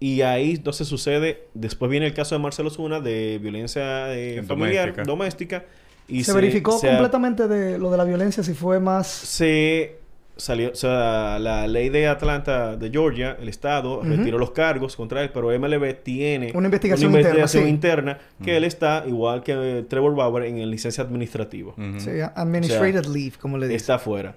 [0.01, 5.05] Y ahí entonces sucede, después viene el caso de Marcelo Zuna de violencia eh, familiar,
[5.05, 5.67] doméstica
[6.25, 9.07] se, verificó completamente de lo de la violencia, si fue más...
[9.07, 9.99] Se
[10.37, 15.23] salió, o sea, la ley de Atlanta, de Georgia, el Estado, retiró los cargos contra
[15.23, 20.59] él, pero MLB tiene una investigación, interna, que él está, igual que Trevor Bauer, en
[20.59, 21.75] el licencia administrativa.
[21.99, 23.77] Sí, administrative leave, como le dicen.
[23.77, 24.35] Está fuera.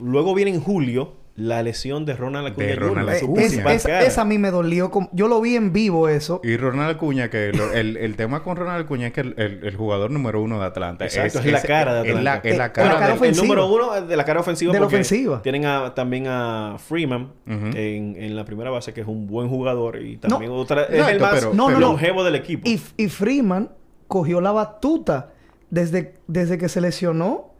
[0.00, 2.66] Luego viene en julio la lesión de Ronald Acuña.
[2.66, 4.90] De esa a mí me dolió.
[5.12, 6.40] Yo lo vi en vivo eso.
[6.42, 10.10] Y Ronald Acuña, que el, el, tema con Ronald Acuña es que el, el, jugador
[10.10, 11.04] número uno de Atlanta.
[11.04, 12.48] Exacto, es, la cara de Atlanta.
[12.48, 14.72] Es la, cara, el número uno de la cara ofensiva.
[14.72, 15.40] De la ofensiva.
[15.42, 20.02] Tienen también a Freeman en, en, la primera base, que es un buen jugador.
[20.02, 20.84] Y también otra...
[20.84, 21.44] es el más
[21.78, 22.68] longevo del equipo.
[22.68, 23.70] Y, y Freeman
[24.08, 25.30] cogió la batuta
[25.70, 27.52] desde, desde que se lesionó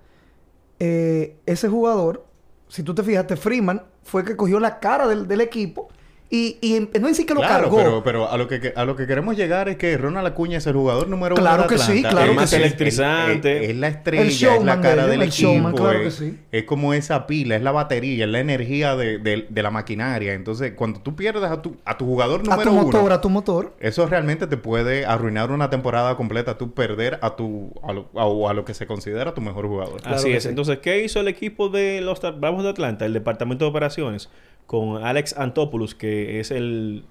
[0.81, 2.28] eh, ese jugador
[2.69, 5.89] si tú te fijaste, Freeman fue el que cogió la cara del, equipo
[6.31, 7.77] Y, y en- no en sí que lo Claro, cargó.
[7.79, 10.67] pero, pero a, lo que, a lo que queremos llegar es que Ronald Acuña es
[10.67, 12.57] el jugador número uno Claro de que sí, claro Es que más sí.
[12.57, 13.65] electrizante.
[13.65, 15.49] Es, es la estrella, El es la de cara del el equipo.
[15.53, 16.39] showman, claro es, que sí.
[16.53, 20.35] es como esa pila, es la batería, es la energía de, de- de la maquinaria.
[20.35, 23.21] Entonces, cuando tú pierdes a tu, a tu jugador a número tu motor, uno, a
[23.23, 23.75] tu motor.
[23.81, 26.59] eso realmente te puede arruinar una temporada completa.
[26.59, 30.03] Tú perder a tu a lo, a- a lo que se considera tu mejor jugador.
[30.03, 30.43] Claro Así es.
[30.43, 30.51] sí.
[30.51, 33.07] Entonces, ¿qué hizo el equipo de los Bravos de Atlanta?
[33.07, 34.29] El departamento de operaciones
[34.69, 37.05] con Alex Antopoulos, que es el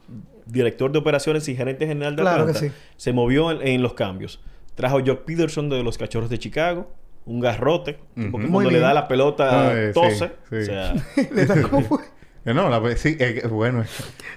[0.46, 2.76] director de operaciones y gerente general de Claro que Atlanta.
[2.78, 2.82] sí.
[2.98, 4.40] Se movió en, en los cambios.
[4.76, 6.90] Trajo a Jock Peterson de los Cachorros de Chicago,
[7.26, 8.22] un garrote, que.
[8.22, 8.82] Muy cuando le bien.
[8.84, 10.32] da la pelota Ah, eh, sí, tose.
[10.50, 10.56] sí.
[10.56, 10.94] O sea,
[11.34, 11.98] Le da fue.
[12.46, 13.80] Eh, No, la, sí, eh, bueno.
[13.80, 13.88] Oye,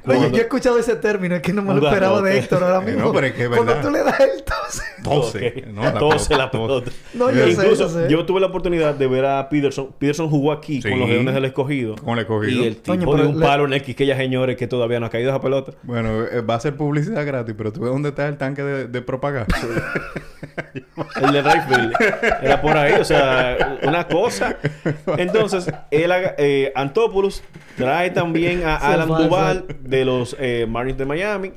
[0.03, 2.39] Cuando- yo he escuchado ese término, es que no me lo esperaba de.
[2.39, 3.03] Héctor ahora Eh, mismo.
[3.03, 4.43] no, pero es que es Cuando tú le das el
[5.03, 5.33] tos.
[5.33, 5.55] Tose.
[5.57, 5.67] Ok.
[5.73, 5.83] ¿no?
[5.83, 6.91] La Tose la pelota.
[7.15, 8.07] No, yo sé, Incluso, yo sé.
[8.11, 9.91] yo tuve la oportunidad de ver a Peterson.
[9.99, 10.89] Peterson jugó aquí Sí.
[10.91, 11.95] con los Leones del Escogido.
[11.97, 12.63] Con el Escogido.
[12.63, 15.07] Y el tipo pero un le- palo en X que ella señores que todavía no
[15.07, 15.73] ha caído esa pelota.
[15.83, 18.87] Bueno, eh, va a ser publicidad gratis, pero tú ves dónde está el tanque de,
[18.89, 19.55] de propaganda.
[21.23, 21.93] El de Rayfield.
[22.43, 24.57] Era por ahí, o sea, una cosa.
[25.17, 27.43] Entonces, él, eh, Antopoulos
[27.77, 29.09] trae también a Alan.
[29.09, 31.53] Duval de los eh, Marlins de Miami,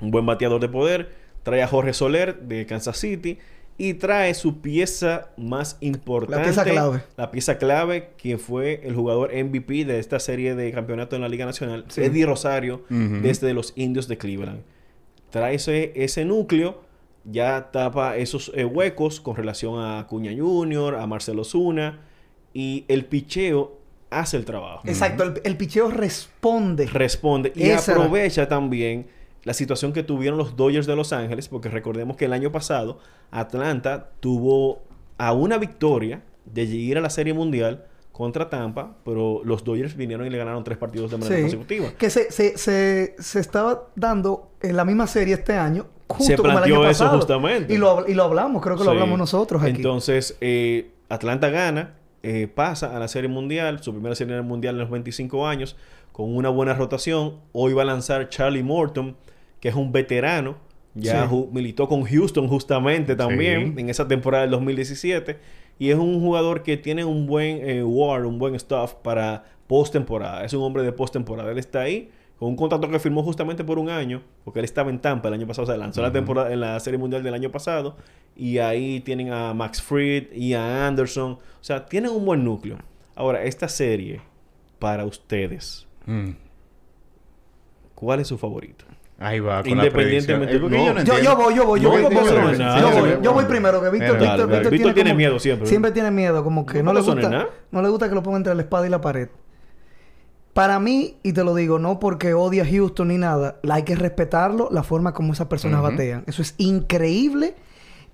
[0.00, 1.19] un buen bateador de poder.
[1.50, 3.38] Trae a Jorge Soler de Kansas City
[3.76, 6.44] y trae su pieza más importante.
[6.44, 7.00] pieza clave.
[7.16, 11.28] La pieza clave, que fue el jugador MVP de esta serie de campeonato en la
[11.28, 12.02] Liga Nacional, Sí.
[12.02, 14.60] Eddie Rosario, desde los Indios de Cleveland.
[15.30, 16.82] Trae ese, ese núcleo,
[17.24, 22.00] ya tapa esos eh, huecos con relación a Cuña Jr., a Marcelo Zuna,
[22.52, 23.78] y el picheo
[24.10, 24.82] hace el trabajo.
[24.86, 26.86] Exacto, el, el picheo responde.
[26.86, 28.00] Responde y Esa era.
[28.02, 29.06] aprovecha también
[29.44, 32.98] la situación que tuvieron los Dodgers de Los Ángeles, porque recordemos que el año pasado
[33.30, 34.82] Atlanta tuvo
[35.18, 40.26] a una victoria de ir a la Serie Mundial contra Tampa, pero los Dodgers vinieron
[40.26, 41.42] y le ganaron tres partidos de manera Sí.
[41.42, 41.88] consecutiva.
[41.96, 46.36] Que se, se, se, se estaba dando en la misma serie este año, justo Se
[46.36, 47.18] como el planteó año eso pasado.
[47.18, 47.72] justamente.
[47.72, 48.96] Y lo, y lo hablamos, creo que lo Sí.
[48.96, 49.70] hablamos nosotros aquí.
[49.76, 54.80] Entonces, eh, Atlanta gana, eh, pasa a la Serie Mundial, su primera Serie Mundial en
[54.82, 55.76] los 25 años,
[56.12, 57.36] con una buena rotación.
[57.52, 59.16] Hoy va a lanzar Charlie Morton,
[59.60, 60.56] que es un veterano.
[60.94, 61.46] Ya Sí.
[61.52, 63.80] militó con Houston justamente también Sí.
[63.82, 65.38] en esa temporada del 2017.
[65.78, 70.44] Y es un jugador que tiene un buen eh, war, un buen stuff para postemporada.
[70.44, 71.50] Es un hombre de postemporada.
[71.52, 74.90] Él está ahí con un contrato que firmó justamente por un año, porque él estaba
[74.90, 77.34] en Tampa el año pasado, o sea, lanzó la temporada en la Serie Mundial del
[77.34, 77.96] año pasado,
[78.34, 82.78] y ahí tienen a Max Fried y a Anderson, o sea, tienen un buen núcleo.
[83.14, 84.22] Ahora, esta serie,
[84.78, 86.30] para ustedes, Mm.
[87.94, 88.84] ¿cuál es su favorito?
[89.22, 89.60] Ahí va.
[89.62, 90.68] Con Independientemente- La no.
[90.70, 94.52] yo, no Yo, yo voy, yo voy, yo voy, voy, primero, que Víctor, Víctor, dale.
[94.54, 95.68] Víctor, Víctor tiene como- miedo siempre.
[95.68, 97.48] Siempre tiene miedo, como que no, No le gusta, nada.
[97.70, 99.28] no le gusta que lo ponga entre la espada y la pared.
[100.54, 103.82] Para mí, y te lo digo, no porque odie a Houston ni nada, la hay
[103.82, 106.24] que respetarlo, la forma como esas personas batean.
[106.26, 107.54] Eso es increíble.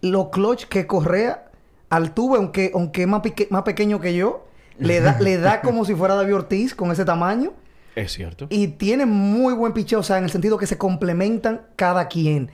[0.03, 1.51] Lo clutch que Correa
[1.89, 4.45] al tubo, aunque, aunque es más, más pequeño que yo,
[4.79, 7.53] le da, le da como si fuera David Ortiz con ese tamaño.
[7.97, 8.47] Es cierto.
[8.51, 12.53] Y tiene muy buen picheo, o sea, en el sentido que se complementan cada quien.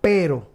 [0.00, 0.50] Pero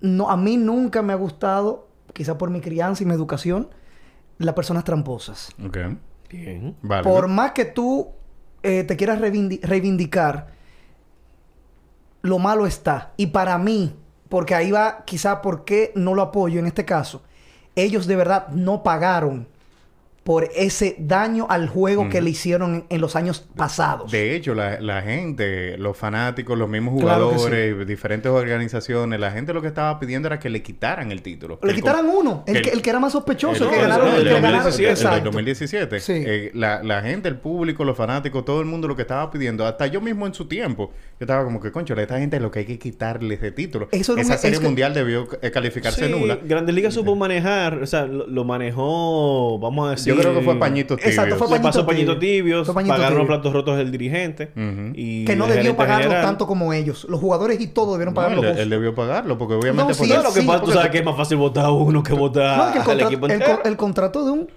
[0.00, 3.70] no, a mí nunca me ha gustado, quizá por mi crianza y mi educación,
[4.38, 5.48] las personas tramposas.
[5.64, 5.78] Ok.
[6.30, 6.76] Bien.
[6.82, 7.02] Vale.
[7.02, 8.10] Por más que tú
[8.62, 10.52] eh, te quieras reivindi- reivindicar,
[12.22, 13.12] lo malo está.
[13.16, 13.94] Y para mí,
[14.28, 17.22] porque ahí va quizá por qué no lo apoyo en este caso,
[17.76, 19.48] ellos de verdad no pagaron
[20.24, 24.10] por ese daño al juego que le hicieron en, en los años pasados.
[24.10, 29.52] De hecho, la, la gente, los fanáticos, los mismos Claro jugadores, diferentes organizaciones, la gente
[29.52, 31.58] lo que estaba pidiendo era que le quitaran el título.
[31.62, 34.08] Le El quitaran uno, el, el- que, el que era más sospechoso, el- que ganaron,
[34.08, 34.64] el el que del ganaron.
[34.64, 35.24] 2017, el del Exacto.
[35.24, 36.00] 2017.
[36.00, 36.12] Sí.
[36.26, 39.66] Eh, la, la gente, el público, los fanáticos, todo el mundo lo que estaba pidiendo,
[39.66, 42.50] hasta yo mismo en su tiempo, yo estaba como que, concho, a esta gente lo
[42.50, 43.88] que hay que quitarle ese título.
[43.92, 46.38] Eso era un- Esa serie es que- mundial debió calificarse Sí, nula.
[46.42, 50.13] Grandes Ligas supo manejar, o sea, lo, lo manejó, vamos a decir.
[50.13, 51.14] Yo creo que fue pañitos tibios.
[51.16, 52.42] Exacto, fue Le pasó pañito pañitos tibio.
[52.42, 54.50] tibios, Fue pañito pagaron los platos rotos del dirigente.
[54.94, 56.22] Y Que no debió pagarlo general.
[56.24, 57.06] tanto como ellos.
[57.08, 58.62] Los jugadores y todo debieron No, pagarlo él, justo.
[58.62, 60.98] él debió pagarlo, porque obviamente No, por sí, lo que sí, pasa, tú sabes que
[60.98, 63.32] es más fácil votar a uno que votar No, es que el, al equipo el
[63.32, 63.60] entero.
[63.62, 64.48] co- el contrato de un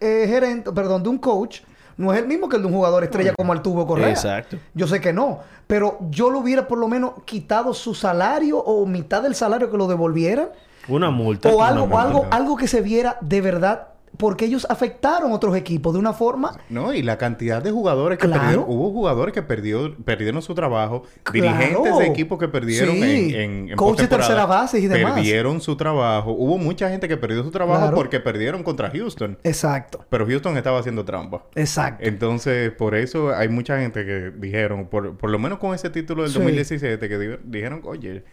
[0.00, 1.60] eh, gerente, perdón, de un coach,
[1.96, 4.10] no es el mismo que el de un jugador estrella como el tuvo Correa.
[4.10, 4.58] Exacto.
[4.74, 8.84] Yo sé que no, pero yo lo hubiera por lo menos quitado su salario o
[8.84, 10.50] mitad del salario que lo devolvieran
[10.88, 11.48] Una multa.
[11.48, 15.56] o algo, o algo, algo que se viera de verdad porque ellos afectaron a otros
[15.56, 16.58] equipos de una forma.
[16.68, 18.40] No, y la cantidad de jugadores que Claro.
[18.42, 18.64] perdieron.
[18.68, 21.02] Hubo jugadores que perdió, perdieron su trabajo.
[21.22, 21.56] Claro.
[21.58, 23.34] Dirigentes de equipos que perdieron Sí.
[23.34, 25.14] en, en, Coaches tercera bases y demás.
[25.14, 26.32] Perdieron su trabajo.
[26.32, 27.96] Hubo mucha gente que perdió su trabajo Claro.
[27.96, 29.38] porque perdieron contra Houston.
[29.44, 31.42] Exacto, Pero Houston estaba haciendo trampa.
[31.54, 32.04] exacto.
[32.04, 36.22] Entonces, por eso hay mucha gente que dijeron, por, por lo menos con ese título
[36.22, 36.38] del Sí.
[36.38, 38.24] 2017, que di- dijeron, oye,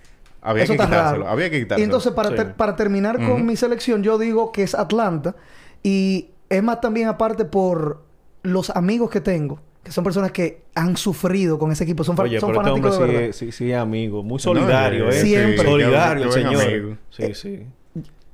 [0.41, 1.31] había Eso que está quitárselo, raro.
[1.31, 1.85] había que Y quitárselo.
[1.85, 2.35] entonces, para, Sí.
[2.35, 5.35] ter- para terminar con mi selección, yo digo que es Atlanta.
[5.83, 8.03] Y es más también aparte por
[8.43, 12.03] los amigos que tengo, que son personas que han sufrido con ese equipo.
[12.03, 14.23] Son, fa- Oye, son pero este hombre fanáticos de sí, es- sí, sí amigo.
[14.23, 15.21] Muy solidario, No, ¿eh?
[15.21, 15.57] Siempre.
[15.59, 16.61] sí, Solidario, el señor.
[16.63, 16.97] amigo.
[17.09, 17.65] Sí, sí.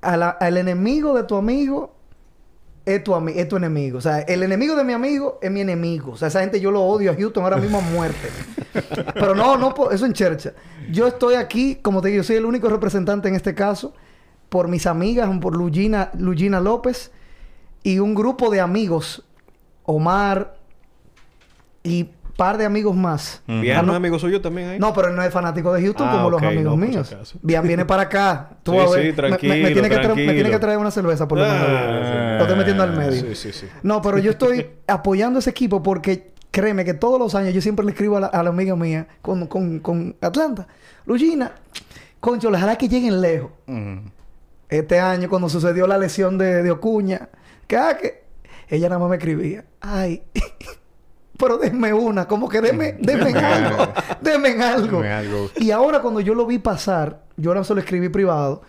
[0.01, 1.95] A la- al enemigo de tu amigo
[2.85, 3.97] es tu, ami- es tu enemigo.
[3.97, 6.11] O sea, el enemigo de mi amigo es mi enemigo.
[6.13, 8.29] O sea, esa gente yo lo odio a Houston ahora mismo a muerte.
[9.13, 10.53] Pero no, no, eso en chercha.
[10.91, 13.93] Yo estoy aquí, como te digo, yo soy el único representante en este caso
[14.49, 17.11] por mis amigas, por Lugina, Lugina López
[17.83, 19.23] y un grupo de amigos,
[19.83, 20.55] Omar
[21.83, 23.41] y par de amigos más.
[23.47, 24.79] Bien, Ah, ¿no no- es amigo suyo también ahí?
[24.79, 27.13] No, pero él no es fanático de Houston Ah, como los amigos no, míos.
[27.41, 28.51] Bien, viene para acá.
[28.63, 28.95] Tú Sí, a sí, ver.
[28.95, 31.43] Me- me- me, tranquilo, tiene que traer, me tiene que traer una cerveza por lo
[31.45, 31.67] menos.
[31.67, 33.21] Ah, Lo estoy metiendo al medio.
[33.21, 33.65] Sí, sí, sí.
[33.83, 37.61] No, pero yo estoy apoyando a ese equipo porque créeme que todos los años yo
[37.61, 40.65] siempre le escribo a la, a la amiga mía con, con, con Atlanta.
[41.05, 41.51] Lugina,
[42.21, 43.51] concho, ojalá que lleguen lejos.
[44.69, 47.27] Este año, cuando sucedió la lesión de, de Ocuña,
[47.69, 48.23] que,
[48.67, 50.23] que ella nada más me escribía, ay,
[51.37, 55.01] pero denme una, como que denme, denme en algo, denme en algo.
[55.57, 58.61] Y ahora cuando yo lo vi pasar, yo ahora solo escribí privado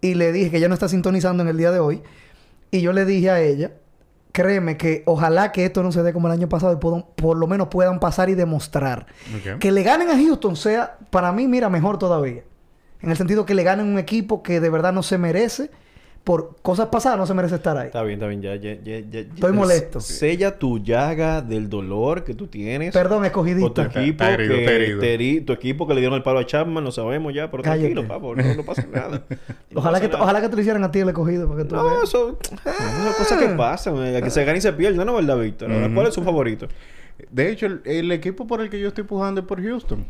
[0.00, 2.02] y le dije que ella no está sintonizando en el día de hoy.
[2.70, 3.72] Y yo le dije a ella,
[4.32, 7.36] créeme que ojalá que esto no se dé como el año pasado y puedan- por
[7.36, 9.06] lo menos puedan pasar y demostrar.
[9.58, 12.42] Que le ganen a Houston sea, para mí, mira, mejor todavía.
[13.00, 15.70] En el sentido que le ganen un equipo que de verdad no se merece,
[16.26, 17.86] por cosas pasadas, no se merece estar ahí.
[17.86, 18.42] Está bien, está bien.
[18.42, 20.00] Ya, ya, ya, ya- Estoy ya- molesto.
[20.00, 22.92] Sella tu llaga del dolor que tú tienes.
[22.92, 23.66] Perdón, Con tu.
[23.66, 25.00] Está- equipo, está herido, que está herido.
[25.00, 27.62] te heri- tu equipo que le dieron el palo a Chapman, lo sabemos ya, pero
[27.62, 27.92] Cállate.
[27.94, 29.22] tranquilo, papo, no, no pasa nada.
[29.70, 30.22] No Ojalá pasa que, nada.
[30.24, 31.46] ojalá que te lo hicieran a ti el escogido.
[31.48, 32.02] Para que tú No, veas.
[32.02, 33.96] eso, son cosas que pasan.
[34.04, 35.14] eh, Que se gana y se pierde, ¿no?
[35.14, 35.70] ¿Verdad, Víctor?
[35.94, 36.66] ¿Cuál es su favorito?
[37.30, 40.04] De hecho, el, el equipo por el que yo estoy pujando es por Houston.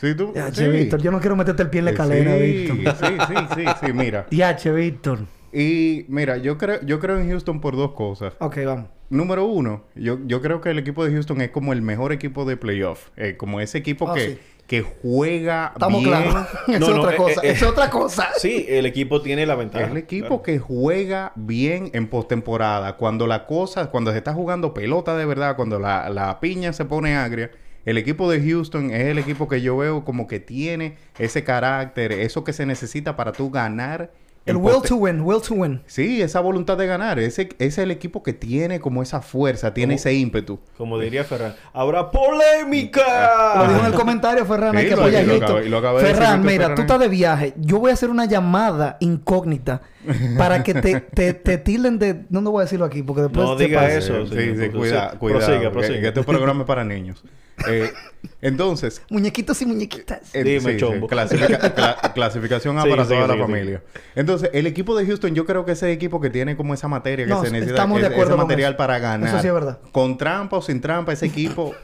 [0.00, 0.32] Sí, tú.
[0.34, 0.66] Ya, sí.
[0.68, 2.96] Víctor, yo no quiero meterte el pie en la Eh, escalera, sí, Víctor.
[2.96, 4.26] Sí, sí, sí, sí, mira.
[4.30, 5.20] Ya, che, Víctor.
[5.52, 8.34] Y mira, yo creo, yo creo en Houston por dos cosas.
[8.40, 8.86] Ok, vamos.
[9.10, 12.44] Número uno, yo, yo creo que el equipo de Houston es como el mejor equipo
[12.44, 13.08] de playoff.
[13.16, 14.38] Eh, como ese equipo Ah, que, sí.
[14.66, 16.10] que juega Estamos bien.
[16.22, 16.48] claros.
[16.68, 17.40] es No, otra eh, cosa.
[17.44, 18.28] eh, es otra cosa.
[18.36, 19.84] Sí, el equipo tiene la ventaja.
[19.84, 20.42] Es el equipo claro.
[20.42, 22.96] que juega bien en postemporada.
[22.96, 26.84] Cuando la cosa, cuando se está jugando pelota de verdad, cuando la, la piña se
[26.84, 27.52] pone agria,
[27.84, 32.12] el equipo de Houston es el equipo que yo veo como que tiene ese carácter,
[32.12, 34.10] eso que se necesita para tú ganar.
[34.46, 35.80] El will to win, will to win.
[35.86, 37.18] Sí, esa voluntad de ganar.
[37.18, 40.60] Ese es el equipo que tiene como esa fuerza, tiene Como- ese ímpetu.
[40.76, 41.54] Como diría Ferran.
[41.72, 43.54] ¡Habrá polémica!
[43.56, 44.76] Lo dijo en el comentario, Ferran.
[44.76, 45.40] hay Sí, que apoyar de
[46.00, 46.74] Ferran, mira, Ferran.
[46.74, 47.54] tú estás de viaje.
[47.56, 49.80] Yo voy a hacer una llamada incógnita
[50.38, 52.24] para que te, te, te tilden de...
[52.28, 53.46] No, no voy a decirlo aquí porque después...
[53.46, 53.94] No se diga pasa.
[53.96, 54.26] eso.
[54.26, 55.46] Sí, señor, sí, porque- cuida, sí, cuidado.
[55.46, 56.00] prosiga, prosiga.
[56.00, 57.24] Que este programa es para niños.
[57.68, 57.92] Eh,
[58.42, 60.34] entonces, Muñequitos y muñequitas.
[60.34, 61.06] Eh, Dime, chombo.
[61.08, 63.82] clasifica- cla- clasificación A para toda la familia.
[64.16, 67.26] Entonces, el equipo de Houston, yo creo que ese equipo que tiene como esa materia
[67.26, 68.78] que No, se necesita, estamos de acuerdo ese con material eso.
[68.78, 69.28] para ganar.
[69.28, 69.78] Eso sí es verdad.
[69.92, 71.74] Con trampa o sin trampa, ese equipo.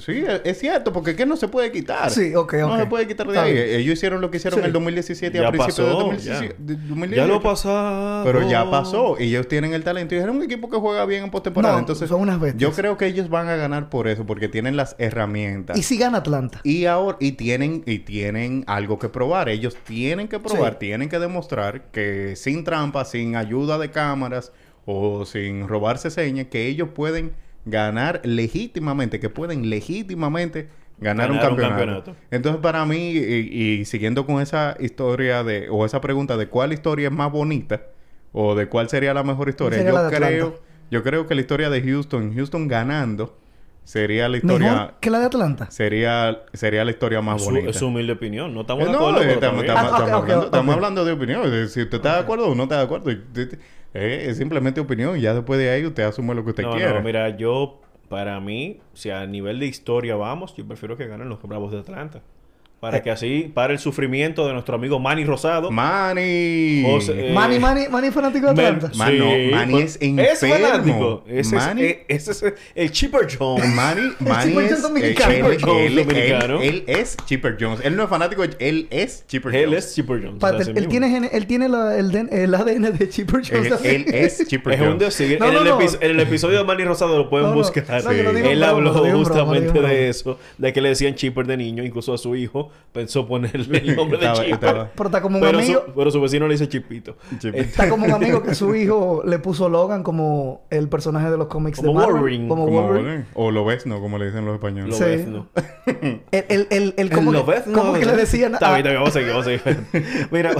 [0.00, 2.10] Sí, es, cierto, porque es que no se puede quitar.
[2.10, 2.78] Sí, ok, No ok.
[2.80, 3.56] se puede quitar de ahí.
[3.56, 4.60] Ellos hicieron lo que hicieron Sí.
[4.60, 6.56] en el 2017 a Ya principios de pasó, 2017.
[6.58, 6.64] ya.
[6.64, 7.16] de 2018.
[7.16, 8.24] Ya lo pasado.
[8.24, 10.14] Pero ya pasó y ellos tienen el talento.
[10.14, 11.74] Y es un equipo que juega bien en postemporada.
[11.74, 12.60] No, Entonces, son unas bestias.
[12.60, 15.76] yo creo que ellos van a ganar por eso, porque tienen las herramientas.
[15.78, 16.60] Y si gana Atlanta.
[16.64, 19.48] Y ahora, y tienen, y tienen algo que probar.
[19.48, 20.78] Ellos tienen que probar, Sí.
[20.80, 24.52] tienen que demostrar que sin trampa, sin ayuda de cámaras
[24.86, 27.32] o sin robarse señas, que ellos pueden
[27.64, 31.76] ganar legítimamente, que pueden legítimamente ganar, un, Ganar un campeonato.
[32.04, 32.16] campeonato.
[32.30, 36.72] Entonces, para mí, y, y siguiendo con esa historia de, o esa pregunta de cuál
[36.72, 37.82] historia es más bonita,
[38.32, 41.82] o de cuál sería la mejor historia, yo creo, yo creo que la historia de
[41.82, 43.36] Houston, Houston ganando,
[43.82, 45.70] sería la historia Mejor que la de Atlanta.
[45.70, 47.70] sería sería la historia más Es su, bonita.
[47.70, 48.54] es su humilde opinión.
[48.54, 50.44] No estamos Eh, de no, acuerdo, eh, estamos, Ah, hablando, ok.
[50.44, 51.68] estamos hablando de opinión.
[51.68, 53.10] Si usted está de acuerdo o no está de acuerdo,
[53.94, 55.16] eh, es simplemente opinión.
[55.18, 56.94] Y ya después de ahí usted asume lo que usted No, quiera.
[56.94, 61.28] no, mira, yo, para mí, si a nivel de historia vamos, yo prefiero que ganen
[61.28, 62.22] los Bravos de Atlanta.
[62.80, 65.70] Para que así pare el sufrimiento de nuestro amigo Manny Rosado.
[65.70, 66.82] Manny.
[66.84, 68.90] José, eh, Manny, Manny, Manny es fanático de Atlanta.
[68.96, 70.54] Man, no, Sí, Manny pues, es enfermo.
[70.66, 71.24] fanático.
[71.28, 73.66] Ese, Manny- es, eh, ese es el Chipper Jones.
[73.74, 75.30] Manny, Manny Chipper es Jones dominicano.
[75.30, 76.60] él- Chipper él- Jones él- dominicano.
[76.62, 77.80] Él, él es Chipper Jones.
[77.84, 79.84] Él no es fanático, él es Chipper Él Jones.
[79.84, 80.38] es Chipper Jones.
[80.40, 83.72] Pate, o sea, él, tiene, él tiene la- el, den- el ADN de Chipper Jones.
[83.84, 85.00] Él, él es Chipper Es un Jones.
[85.00, 85.38] decir.
[85.38, 85.80] No, en, no, el no.
[85.80, 87.58] en el episodio de Manny Rosado lo pueden No, no.
[87.58, 88.02] buscar.
[88.04, 92.18] No, Él habló justamente de eso, de que le decían Chipper de niño, incluso a
[92.18, 95.82] su hijo pensó ponerle el nombre de Estaba- estaba- Pero está como un Pero amigo.
[95.86, 97.16] su, pero su vecino le dice Chipito.
[97.38, 101.36] Chip- Está como un amigo que su hijo le puso Logan como el personaje de
[101.38, 102.14] los cómics Como de Marvel.
[102.16, 102.48] Wolverine.
[102.48, 103.08] Como Como Wolverine.
[103.08, 103.26] Wolverine.
[103.34, 104.00] O lo ves, ¿no?
[104.00, 104.90] Como le dicen los españoles.
[104.98, 105.10] Lo Sí.
[105.10, 105.48] ves, ¿no?
[106.32, 108.94] El, el, el, el- como, ¿Lo que, como le decían Está a- bien, está bien,
[109.00, 110.28] vamos a seguir, vamos a seguir.
[110.30, 110.50] Mira,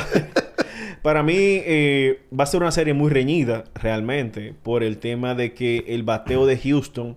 [1.02, 5.54] para mí eh, va a ser una serie muy reñida, realmente, por el tema de
[5.54, 7.16] que el bateo de Houston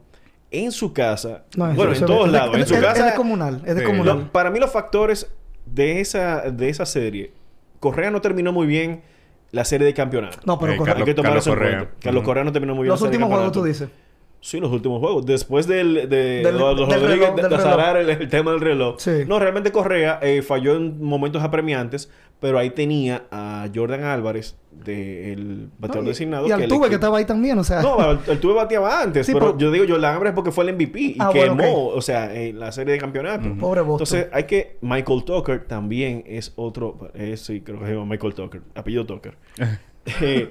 [0.53, 3.55] en su casa, No, bueno, en todos lados, en es- su es- casa, Es descomunal.
[3.65, 3.79] Es Sí.
[3.79, 4.19] descomunal.
[4.19, 5.29] lo- para mí los factores
[5.65, 7.33] de esa, de esa serie,
[7.79, 9.01] Correa no terminó muy bien
[9.51, 10.37] la serie de campeonato.
[10.45, 10.99] No, pero Eh, correcto.
[10.99, 11.77] Hay que tomar Carlos eso en Correa.
[11.79, 11.95] cuenta.
[12.01, 12.23] Carlos.
[12.23, 13.89] Correa no terminó muy bien Los la serie de últimos juegos, tú dices.
[14.45, 15.25] Sí, los últimos juegos.
[15.25, 17.95] Después del, de Del- los del Rodríguez reloj, de, del reloj.
[17.95, 18.95] el, el tema del reloj.
[18.99, 19.11] Sí.
[19.25, 25.69] No, realmente Correa eh, falló en momentos apremiantes, pero ahí tenía a Jordan Álvarez, del
[25.79, 26.47] bateador No, y- designado.
[26.47, 27.81] Y al el tuve que estaba ahí también, o sea.
[27.81, 30.75] No, el, Tuve bateaba antes, Sí, pero pero- yo digo Jordan Álvarez porque fue el
[30.75, 33.47] MVP y Ah, bueno, quemó, o sea, en la serie de campeonato.
[33.57, 34.17] Pobre Boston.
[34.19, 34.77] Entonces, hay que...
[34.81, 37.11] Michael Tucker también es otro...
[37.13, 38.61] eh, sí, creo que se llama Michael Tucker.
[38.75, 39.37] Apellido Tucker.
[40.19, 40.49] Eh,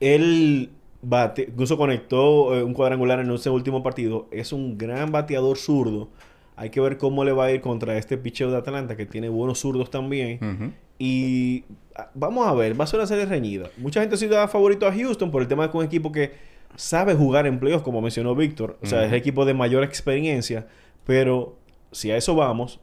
[0.00, 0.70] él
[1.08, 1.46] bate...
[1.48, 4.26] Incluso conectó eh, un cuadrangular en ese último partido.
[4.30, 6.08] Es un gran bateador zurdo.
[6.56, 9.28] Hay que ver cómo le va a ir contra este picheo de Atlanta, que tiene
[9.28, 10.74] buenos zurdos también.
[10.98, 13.68] Y ah, vamos a ver, va a ser una serie reñida.
[13.76, 16.12] Mucha gente sí da favorito a Houston por el tema de que es un equipo
[16.12, 16.32] que
[16.74, 18.78] sabe jugar en playoffs, como mencionó Víctor.
[18.82, 20.66] O sea, es el equipo de mayor experiencia.
[21.04, 21.56] Pero
[21.92, 22.80] si a eso vamos,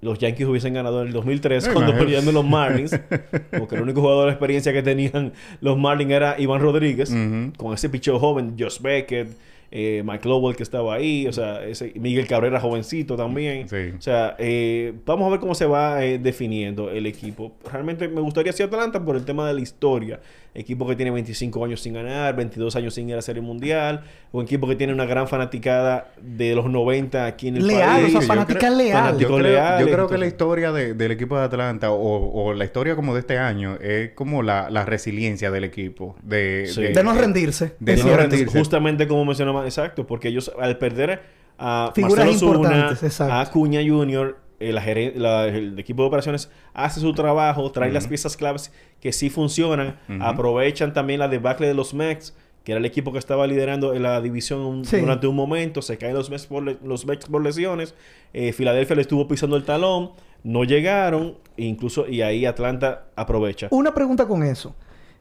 [0.00, 2.06] los Yankees hubiesen ganado en el 2003 Me cuando imagino.
[2.06, 3.00] peleando los Marlins.
[3.58, 7.10] porque el único jugador de experiencia que tenían los Marlins era Iván Rodríguez.
[7.56, 9.28] Con ese picheo joven, Josh Beckett,
[9.70, 11.26] eh, Mike Lowell que estaba ahí.
[11.26, 13.68] O sea, ese Miguel Cabrera jovencito también.
[13.68, 13.92] Sí.
[13.98, 17.52] O sea, eh, vamos a ver cómo se va eh, definiendo el equipo.
[17.72, 20.20] Realmente me gustaría ser Atlanta por el tema de la historia.
[20.56, 24.04] Equipo que tiene 25 años sin ganar, 22 años sin ir a la Serie Mundial.
[24.30, 28.14] Un equipo que tiene una gran fanaticada de los 90 aquí en el Leal, país.
[28.14, 28.92] o sea, fanática leal.
[28.92, 31.90] fanático Yo creo, leales, yo creo que entonces- la historia de- del equipo de Atlanta
[31.90, 36.14] o, o la historia como de este año es como la, la resiliencia del equipo.
[36.22, 36.82] De, Sí.
[36.82, 37.74] De no rendirse.
[37.80, 38.56] de no rendirse.
[38.56, 41.20] Justamente como mencionaba, exacto, porque ellos al perder
[41.58, 43.32] a Figuras Marcelo Zuna, importantes, exacto.
[43.34, 44.36] a Acuña Jr.,
[44.68, 48.72] eh, la geren- la- el equipo de operaciones hace su trabajo, trae las piezas claves
[49.00, 52.34] que sí funcionan, aprovechan también la debacle de los Mex,
[52.64, 54.98] que era el equipo que estaba liderando en la división un- Sí.
[54.98, 57.94] durante un momento, se caen los Mex por, le- los Mex por lesiones,
[58.32, 60.12] eh, Filadelfia le estuvo pisando el talón,
[60.42, 63.68] no llegaron, e incluso y ahí Atlanta aprovecha.
[63.70, 64.74] Una pregunta con eso.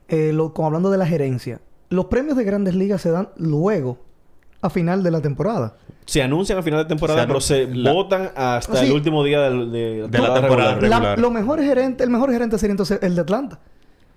[0.08, 1.60] Eh, lo- como hablando de la gerencia.
[1.90, 4.00] Los premios de grandes ligas se dan luego,
[4.62, 5.76] a final de la temporada.
[6.06, 8.86] Se anuncian a final de temporada, Se pero se la- votan hasta Sí.
[8.88, 11.20] el último día del- de, De la temporada La- regular.
[11.20, 13.60] lo mejor gerente, el mejor gerente sería entonces el de Atlanta.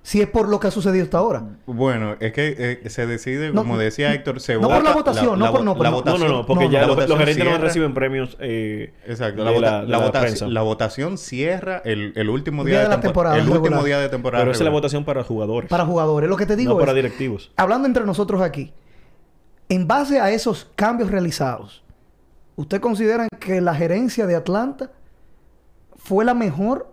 [0.02, 1.42] Si es por lo que ha sucedido hasta ahora.
[1.66, 4.74] Bueno, es que eh, se decide, No, como decía Héctor, se no vota...
[4.76, 5.90] por la votación, no por- no, la por- no.
[5.90, 8.36] No, votación- no, no, porque no, ya los, gerentes no reciben premios.
[8.38, 9.40] Eh, Exacto.
[9.42, 10.46] de La, vota- la- de la la votación- prensa.
[10.46, 13.98] la votación cierra el, el último Día día, de la tempo- temporada El último día
[13.98, 14.44] de temporada.
[14.44, 15.68] pero esa es la votación para jugadores.
[15.68, 16.30] Para jugadores.
[16.30, 17.50] Lo que te digo no para es, directivos.
[17.56, 18.72] hablando entre nosotros aquí,
[19.68, 21.82] en base a esos cambios realizados,
[22.56, 24.90] ¿usted considera que la gerencia de Atlanta
[25.96, 26.92] fue la mejor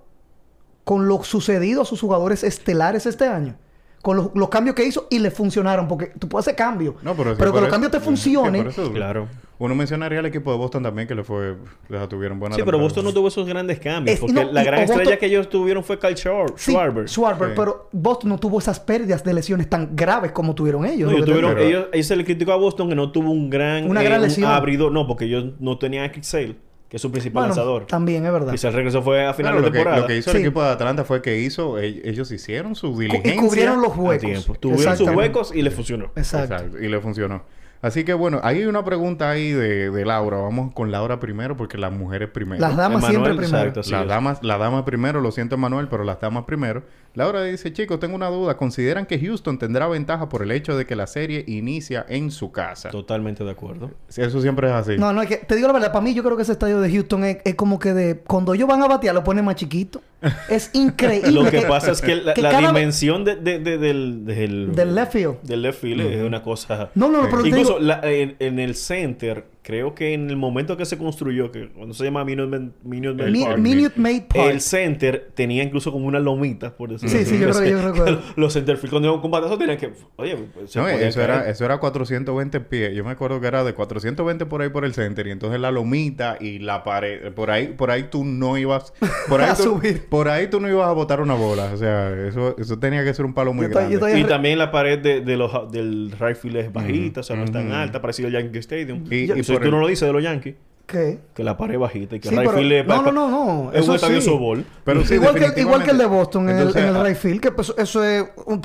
[0.84, 3.56] con lo sucedido a sus jugadores estelares este año?
[4.04, 7.16] Con los, los cambios que hizo y le funcionaron, porque tú puedes hacer cambios, No,
[7.16, 8.68] pero, que los eso- cambios te funcionen.
[8.68, 9.28] eso- Claro.
[9.60, 11.56] Uno mencionaría al equipo de Boston también que le fue...
[11.88, 12.78] Les tuvieron buena Sí, pero.
[12.80, 14.16] Boston no tuvo esos grandes cambios.
[14.16, 17.08] Es- porque no, la gran estrella Boston- que ellos tuvieron fue Kyle Schwar- Sí, Schwarber.
[17.08, 17.54] Schwarber, Sí.
[17.56, 21.10] pero Boston no tuvo esas pérdidas de lesiones tan graves como tuvieron ellos.
[21.10, 24.02] No, lo ellos, tuvieron, se le criticó a Boston que no tuvo un gran, Una
[24.02, 24.52] eh, gran un lesión.
[24.52, 24.92] abridor.
[24.92, 26.58] No, porque ellos no tenían a Kick Sale,
[26.94, 27.88] que es su principal Bueno, lanzador.
[27.88, 28.52] también es verdad.
[28.52, 30.02] Quizás regresó fue a final Claro, de lo, que, temporada.
[30.02, 30.38] lo que hizo Sí.
[30.38, 31.80] el equipo de Atlanta fue que hizo...
[31.80, 33.34] e- Ellos hicieron su diligencia.
[33.34, 34.52] y cubrieron los huecos.
[34.60, 36.12] Tuvieron sus huecos y le funcionó.
[36.16, 36.54] Exacto.
[36.54, 37.42] Exacto, y le funcionó.
[37.84, 40.38] Así que bueno, hay una pregunta ahí de, de Laura.
[40.38, 42.62] Vamos con Laura primero porque las mujeres primero.
[42.62, 43.58] Las damas Emanuel, siempre primero.
[43.58, 46.84] exacto, sí, las damas, la dama primero, lo siento Manuel, pero las damas primero.
[47.14, 48.56] Laura dice, chicos, tengo una duda.
[48.56, 52.54] ¿Consideran que Houston tendrá ventaja por el hecho de que la serie inicia en su
[52.54, 52.90] casa?
[52.90, 53.92] Totalmente de acuerdo.
[54.16, 54.98] Eso siempre es así.
[54.98, 56.80] No, no, es que te digo la verdad, para mí yo creo que ese estadio
[56.80, 59.56] de Houston es, es como que de cuando ellos van a batear lo ponen más
[59.56, 60.02] chiquito.
[60.50, 61.32] Es increíble.
[61.32, 64.26] Lo que pasa es que la, que la cada vez- dimensión de, de- de- del,
[64.26, 65.42] del, Del left field.
[65.42, 66.90] del left field es una cosa...
[66.96, 70.36] No, no, no, pero Incluso digo, la- en, en el center creo que en el
[70.38, 74.52] momento que se construyó, que cuando se llama Minute Minute Mi- Park, Minute Maid Park.
[74.52, 78.22] el center tenía incluso como una lomita, por decirlo Sí, sí, yo creo- yo recuerdo.
[78.36, 79.92] Los centerfield cuando iban con batazo tenían que...
[80.18, 81.30] Oye, pues, se No, eso caer.
[81.30, 82.94] era, eso era 420 pies.
[82.94, 85.28] Yo me acuerdo que era de 420 por ahí por el center.
[85.28, 87.32] Y entonces la lomita y la pared.
[87.34, 88.94] Por ahí, por ahí tú no ibas.
[89.30, 90.06] Por ahí, A tú, subir.
[90.10, 91.72] por ahí tú no ibas a botar una bola.
[91.74, 93.96] O sea, eso, eso tenía que ser un palo muy Yo grande.
[93.96, 97.36] estoy- Y también la pared de, de los, del right field es bajita, o sea,
[97.38, 99.04] no es tan alta, parecido al Yankee Stadium.
[99.10, 101.20] Y- y Eso por tú el- no lo dices de los Yankees, ¿Qué?
[101.34, 103.72] que la pared bajita y que Sí, el right pero- no, no, no, no.
[103.72, 104.28] Es un Eso estadio sí.
[104.28, 104.66] sobol.
[104.84, 106.06] Pero sí, igual, que, igual que el de.
[106.06, 108.62] Boston en, Entonces, el, en el a- right field, que pues, eso es un...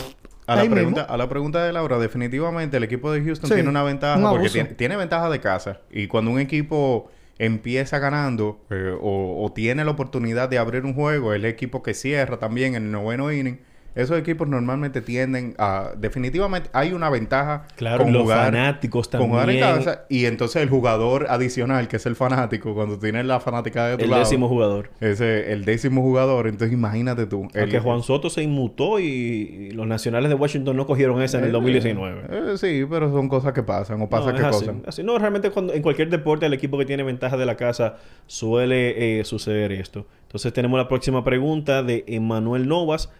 [0.46, 1.14] A la, pregunta, mismo.
[1.14, 4.14] a la pregunta de Laura, definitivamente el equipo de Houston Sí, tiene una un ventaja
[4.18, 4.52] porque abuso.
[4.54, 5.80] tiene, tiene ventaja de casa.
[5.90, 10.94] Y cuando un equipo empieza ganando eh, o, o tiene la oportunidad de abrir un
[10.94, 13.60] juego, el equipo que cierra también en el noveno inning,
[13.94, 15.90] esos equipos normalmente tienden a...
[15.96, 19.84] Definitivamente hay una ventaja Claro, y los fanáticos con jugar en también.
[19.84, 20.04] casa.
[20.08, 24.04] Y entonces el jugador adicional, que es el fanático, cuando tiene la fanática de tu
[24.04, 24.90] El lado, décimo jugador.
[25.00, 26.46] Ese, el décimo jugador.
[26.46, 27.48] Entonces imagínate tú.
[27.54, 31.20] El el- que Juan Soto se inmutó y, y los nacionales de Washington no cogieron
[31.22, 32.22] esa en el 2019.
[32.30, 34.76] Eh, sí, pero son cosas que pasan o pasa no, que así, cosas.
[34.86, 35.02] así.
[35.02, 39.20] No, realmente cuando, en cualquier deporte el equipo que tiene ventaja de la casa suele
[39.20, 40.06] eh, suceder esto.
[40.22, 43.10] Entonces tenemos la próxima pregunta de Emanuel Novas.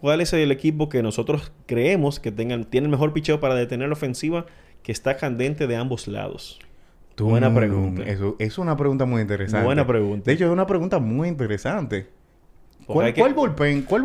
[0.00, 3.88] ¿Cuál es el equipo que nosotros creemos que tengan, tiene el mejor picheo para detener
[3.88, 4.46] la ofensiva
[4.84, 6.60] que está candente de ambos lados?
[7.18, 8.04] Buena pregunta.
[8.04, 9.64] Eso es una pregunta muy interesante.
[9.64, 10.24] Buena pregunta.
[10.26, 12.06] De hecho, es una pregunta muy interesante.
[12.86, 13.82] ¿Cuál, que- cuál bullpen?
[13.82, 14.02] ¿Cuál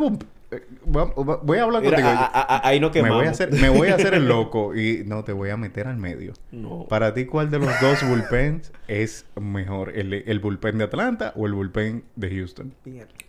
[0.85, 2.09] Voy a hablar Mira, contigo.
[2.09, 3.17] a- a- a- ahí no me, quemamos.
[3.17, 5.87] voy a hacer, me voy a hacer el loco y no te voy a meter
[5.87, 6.33] al medio.
[6.51, 6.85] No.
[6.89, 9.97] Para ti, ¿cuál de los dos bullpens es mejor?
[9.97, 12.73] ¿El, el bullpen de Atlanta o el bullpen de Houston?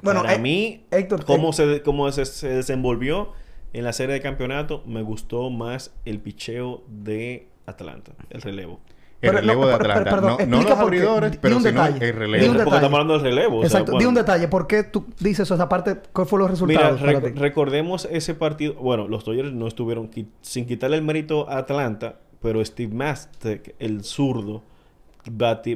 [0.03, 3.33] Bueno, Para eh, mí, Héctor, cómo, eh, se, cómo se, se desenvolvió
[3.73, 8.81] en la serie de campeonato, me gustó más el picheo de Atlanta, el relevo.
[9.25, 10.11] El Pero, relevo no, de pero- Atlanta.
[10.11, 12.09] perdón, no, no los abridores, pero un sino detalle.
[12.09, 12.45] el relevo.
[12.45, 12.77] un Porque detalle.
[12.77, 13.57] estamos hablando del relevo.
[13.57, 13.91] o sea, Exacto.
[13.93, 14.09] Di bueno.
[14.11, 14.49] un detalle.
[14.49, 15.63] ¿Por qué tú dices eso?
[15.63, 17.39] Aparte, ¿cuál fueron los Mira, resultados rec- ti?
[17.41, 18.75] recordemos ese partido.
[18.75, 23.75] Bueno, los Dodgers no estuvieron qui- sin quitarle el mérito a Atlanta, pero Steve Mastek,
[23.79, 24.63] el zurdo,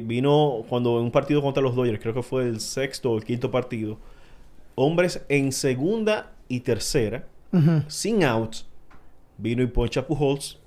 [0.03, 3.23] vino cuando en un partido contra los Dodgers, creo que fue el sexto o el
[3.23, 3.97] quinto partido,
[4.75, 7.25] hombres en segunda y tercera,
[7.87, 8.67] sin outs,
[9.37, 10.58] vino y poncha a Pujols.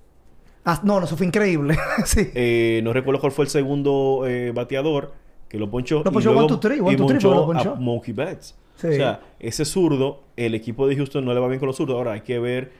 [0.65, 1.77] Ah, no, no, eso fue increíble.
[2.05, 2.29] sí.
[2.35, 5.13] Eh, no recuerdo cuál fue el segundo eh, bateador
[5.49, 6.03] que lo ponchó.
[6.05, 7.75] Lo y ponchó luego- one, two, three, one, y two, three, pero lo ponchó a
[7.77, 8.57] Mookie Betts.
[8.77, 8.87] Sí.
[8.89, 11.97] O sea, ese zurdo, el equipo de Houston no le va bien con los zurdos.
[11.97, 12.73] Ahora hay que ver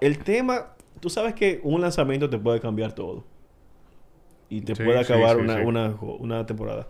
[0.00, 0.74] el tema.
[1.00, 3.24] Tú sabes que un lanzamiento te puede cambiar todo.
[4.48, 5.62] Y te Sí, puede sí, acabar sí, una, sí.
[5.64, 6.88] Una, una temporada.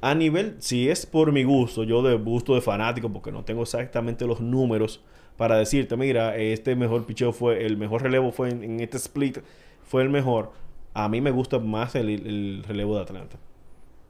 [0.00, 3.62] A nivel, si es por mi gusto, yo de gusto de fanático, porque no tengo
[3.62, 5.04] exactamente los números
[5.40, 9.38] para decirte, mira, este mejor picheo fue, el mejor relevo fue en, en este split,
[9.82, 10.52] fue el mejor.
[10.92, 13.38] A mí me gusta más el, el relevo de Atlanta.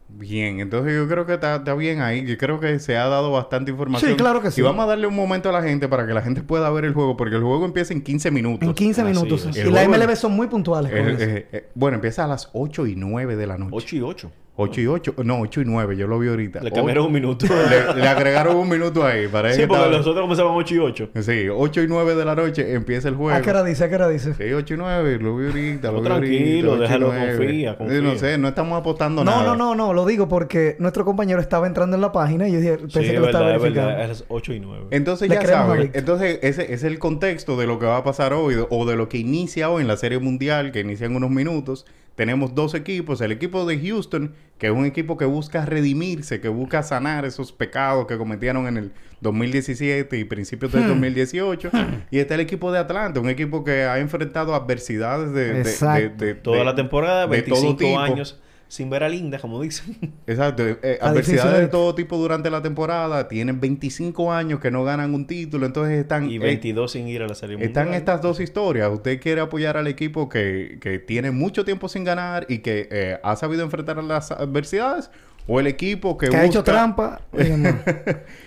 [0.09, 2.27] Bien, entonces yo creo que está, está bien ahí.
[2.27, 4.11] Yo creo que se ha dado bastante información.
[4.11, 4.61] Sí, claro que sí.
[4.61, 6.85] Y vamos a darle un momento a la gente para que la gente pueda ver
[6.85, 8.69] el juego, porque el juego empieza en 15 minutos.
[8.69, 9.49] En 15 Así minutos.
[9.57, 10.91] Y El la juego- MLB son muy puntuales.
[10.91, 11.23] con Eh, eso.
[11.23, 13.71] eh, eh, bueno, empieza a las 8 y 9 de la noche.
[13.73, 14.33] 8 y 8.
[14.57, 16.61] 8 y 8, no, 8 y 9, yo lo vi ahorita.
[16.63, 17.47] Le cambiaron un minuto.
[17.95, 19.27] le, le agregaron un minuto ahí.
[19.27, 21.09] Parece sí, que porque estaba- nosotros comenzaban 8 y 8.
[21.23, 23.39] Sí, 8 y 9 de la noche empieza el juego.
[23.39, 23.85] ¿A qué hora dice?
[23.85, 24.35] ¿A qué hora dice?
[24.35, 26.73] Sí, 8 y 9, lo vi ahorita, lo vi tranquilo, ahorita.
[26.73, 27.37] ocho y déjalo, nueve.
[27.39, 28.01] confía, Sí, confía.
[28.03, 29.45] no sé, no estamos apostando No, nada.
[29.45, 29.95] no, no, no.
[29.95, 33.11] Lo digo porque nuestro compañero estaba entrando en la página y yo dije, pensé Sí,
[33.13, 34.13] que lo estaba verdad, es verificando.
[34.13, 34.85] Es 8 y 9.
[34.91, 38.35] Entonces Le ya saben, entonces ese es el contexto de lo que va a pasar
[38.35, 41.31] hoy o de lo que inicia hoy en la Serie Mundial, que inicia en unos
[41.31, 41.87] minutos.
[42.21, 46.51] Tenemos dos equipos, el equipo de Houston, que es un equipo que busca redimirse, que
[46.51, 48.93] busca sanar esos pecados que cometieron en el
[49.23, 50.81] 2017 y principios Hmm.
[50.81, 51.71] del 2018.
[52.11, 55.61] y está el equipo de Atlanta, un equipo que ha enfrentado adversidades de, de- de-
[55.61, 56.23] Exacto.
[56.27, 57.99] de- Toda de- la temporada, de todo 25 tipo.
[57.99, 58.39] años
[58.71, 59.97] sin ver a Linda, como dicen.
[60.29, 60.63] Exacto.
[60.65, 61.69] eh, adversidades de ¿eh?
[61.69, 63.27] todo tipo durante la temporada.
[63.27, 65.67] Tienen 25 años que no ganan un título.
[65.67, 66.31] Entonces están...
[66.31, 68.89] y eh, 22 sin ir a la Serie están estas dos historias.
[68.93, 73.19] Usted quiere apoyar al equipo que, que tiene mucho tiempo sin ganar y que eh,
[73.25, 75.11] ha sabido enfrentar las adversidades.
[75.47, 76.43] O el equipo que, Que busca...
[76.43, 77.21] ha hecho trampa.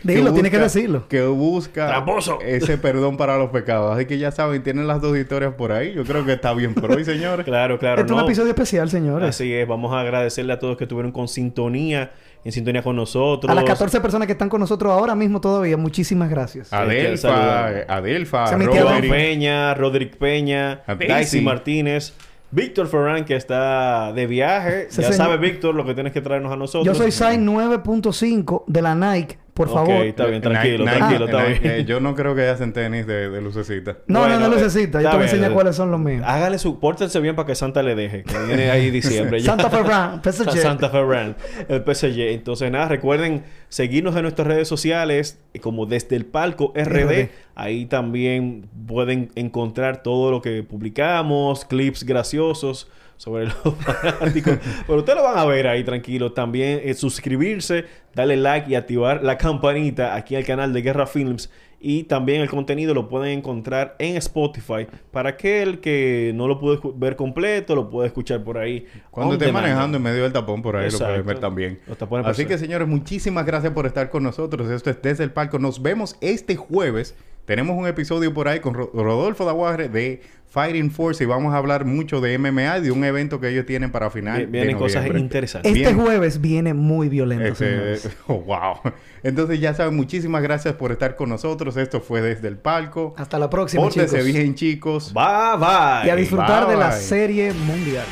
[0.04, 1.08] Dilo, tiene que busca- decirlo.
[1.08, 2.40] Que busca ¡Tramposo!
[2.42, 3.96] ese perdón para los pecados.
[3.96, 5.94] Así que ya saben, tienen las dos historias por ahí.
[5.94, 7.46] Yo creo que está bien por hoy, señores.
[7.54, 8.02] Claro, claro.
[8.02, 9.30] Este es un episodio especial, señores.
[9.30, 9.68] Así es.
[9.68, 12.12] Vamos a agradecerle a todos que estuvieron con sintonía,
[12.46, 13.52] en sintonía con nosotros.
[13.52, 16.72] A las 14 personas que están con nosotros ahora mismo todavía, muchísimas gracias.
[16.72, 17.86] Adelfa, saludar.
[17.90, 19.12] Adelfa, Rodrick Roderick.
[19.12, 21.42] Peña, Roderick Peña, Daisy.
[21.42, 22.14] Martínez,
[22.54, 24.88] Víctor Ferran, que está de viaje.
[24.90, 25.14] Sí, ya señor.
[25.14, 26.86] sabes, Víctor, lo que tienes que traernos a nosotros.
[26.86, 30.06] Yo soy size 9.5 de la Nike Por Ok, favor.
[30.06, 31.74] está bien, tranquilo, Nike- tranquilo, está Nike- bien.
[31.76, 33.98] eh, yo no creo que hacen tenis de, de lucecita.
[34.08, 35.00] No, Bueno, no, no necesita.
[35.00, 36.24] Yo te voy a enseñar cuáles son los míos.
[36.26, 36.80] Hágale su...
[36.80, 38.24] Pórtense bien para que Santa le deje.
[38.24, 39.46] Que viene ahí diciembre ya.
[39.52, 40.58] Santa Fe Brand, PSG.
[40.60, 41.36] Santa Fe Brand,
[41.70, 42.20] el PSG.
[42.32, 46.74] Entonces, nada, recuerden seguirnos en nuestras redes sociales como desde el palco.
[46.76, 47.30] RD.
[47.54, 52.90] Ahí también pueden encontrar todo lo que publicamos, clips graciosos
[53.24, 54.58] sobre los fanáticos.
[54.86, 56.34] Pero ustedes lo van a ver ahí tranquilo.
[56.34, 61.50] También eh, suscribirse, darle like y activar la campanita aquí al canal de Guerra Films.
[61.86, 66.94] Y también el contenido lo pueden encontrar en Spotify para aquel que no lo escu-
[66.96, 68.86] ver completo, lo puede escuchar por ahí.
[69.12, 69.66] Cuando demand.
[69.66, 71.08] manejando en medio del tapón, por ahí Exacto.
[71.08, 71.80] lo pueden ver también.
[72.24, 74.70] Así que, señores, muchísimas gracias por estar con nosotros.
[74.70, 75.60] Esto es Desde el Palco.
[75.60, 77.16] Nos vemos este jueves.
[77.46, 80.22] Tenemos un episodio por ahí con Ro- Rodolfo Daguarre de
[80.54, 83.66] Fighting Force y vamos a hablar mucho de MMA y de un evento que ellos
[83.66, 84.46] tienen para final.
[84.46, 85.72] Vi- Vienen de cosas interesantes.
[85.72, 86.00] Este Bien.
[86.00, 88.10] jueves viene muy violento, Este, señores.
[88.28, 88.94] oh, wow.
[89.24, 91.76] Entonces ya saben, muchísimas gracias por estar con nosotros.
[91.76, 93.16] Esto fue Desde el Palco.
[93.18, 94.32] Hasta la próxima, Pórtense chicos.
[94.32, 95.12] bien, chicos.
[95.14, 96.08] Bye bye.
[96.08, 97.00] Y a disfrutar Bye, de la bye.
[97.00, 98.06] serie mundial.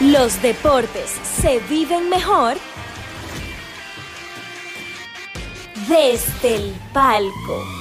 [0.00, 1.10] Los deportes
[1.40, 2.56] se viven mejor
[5.88, 7.77] desde el palco.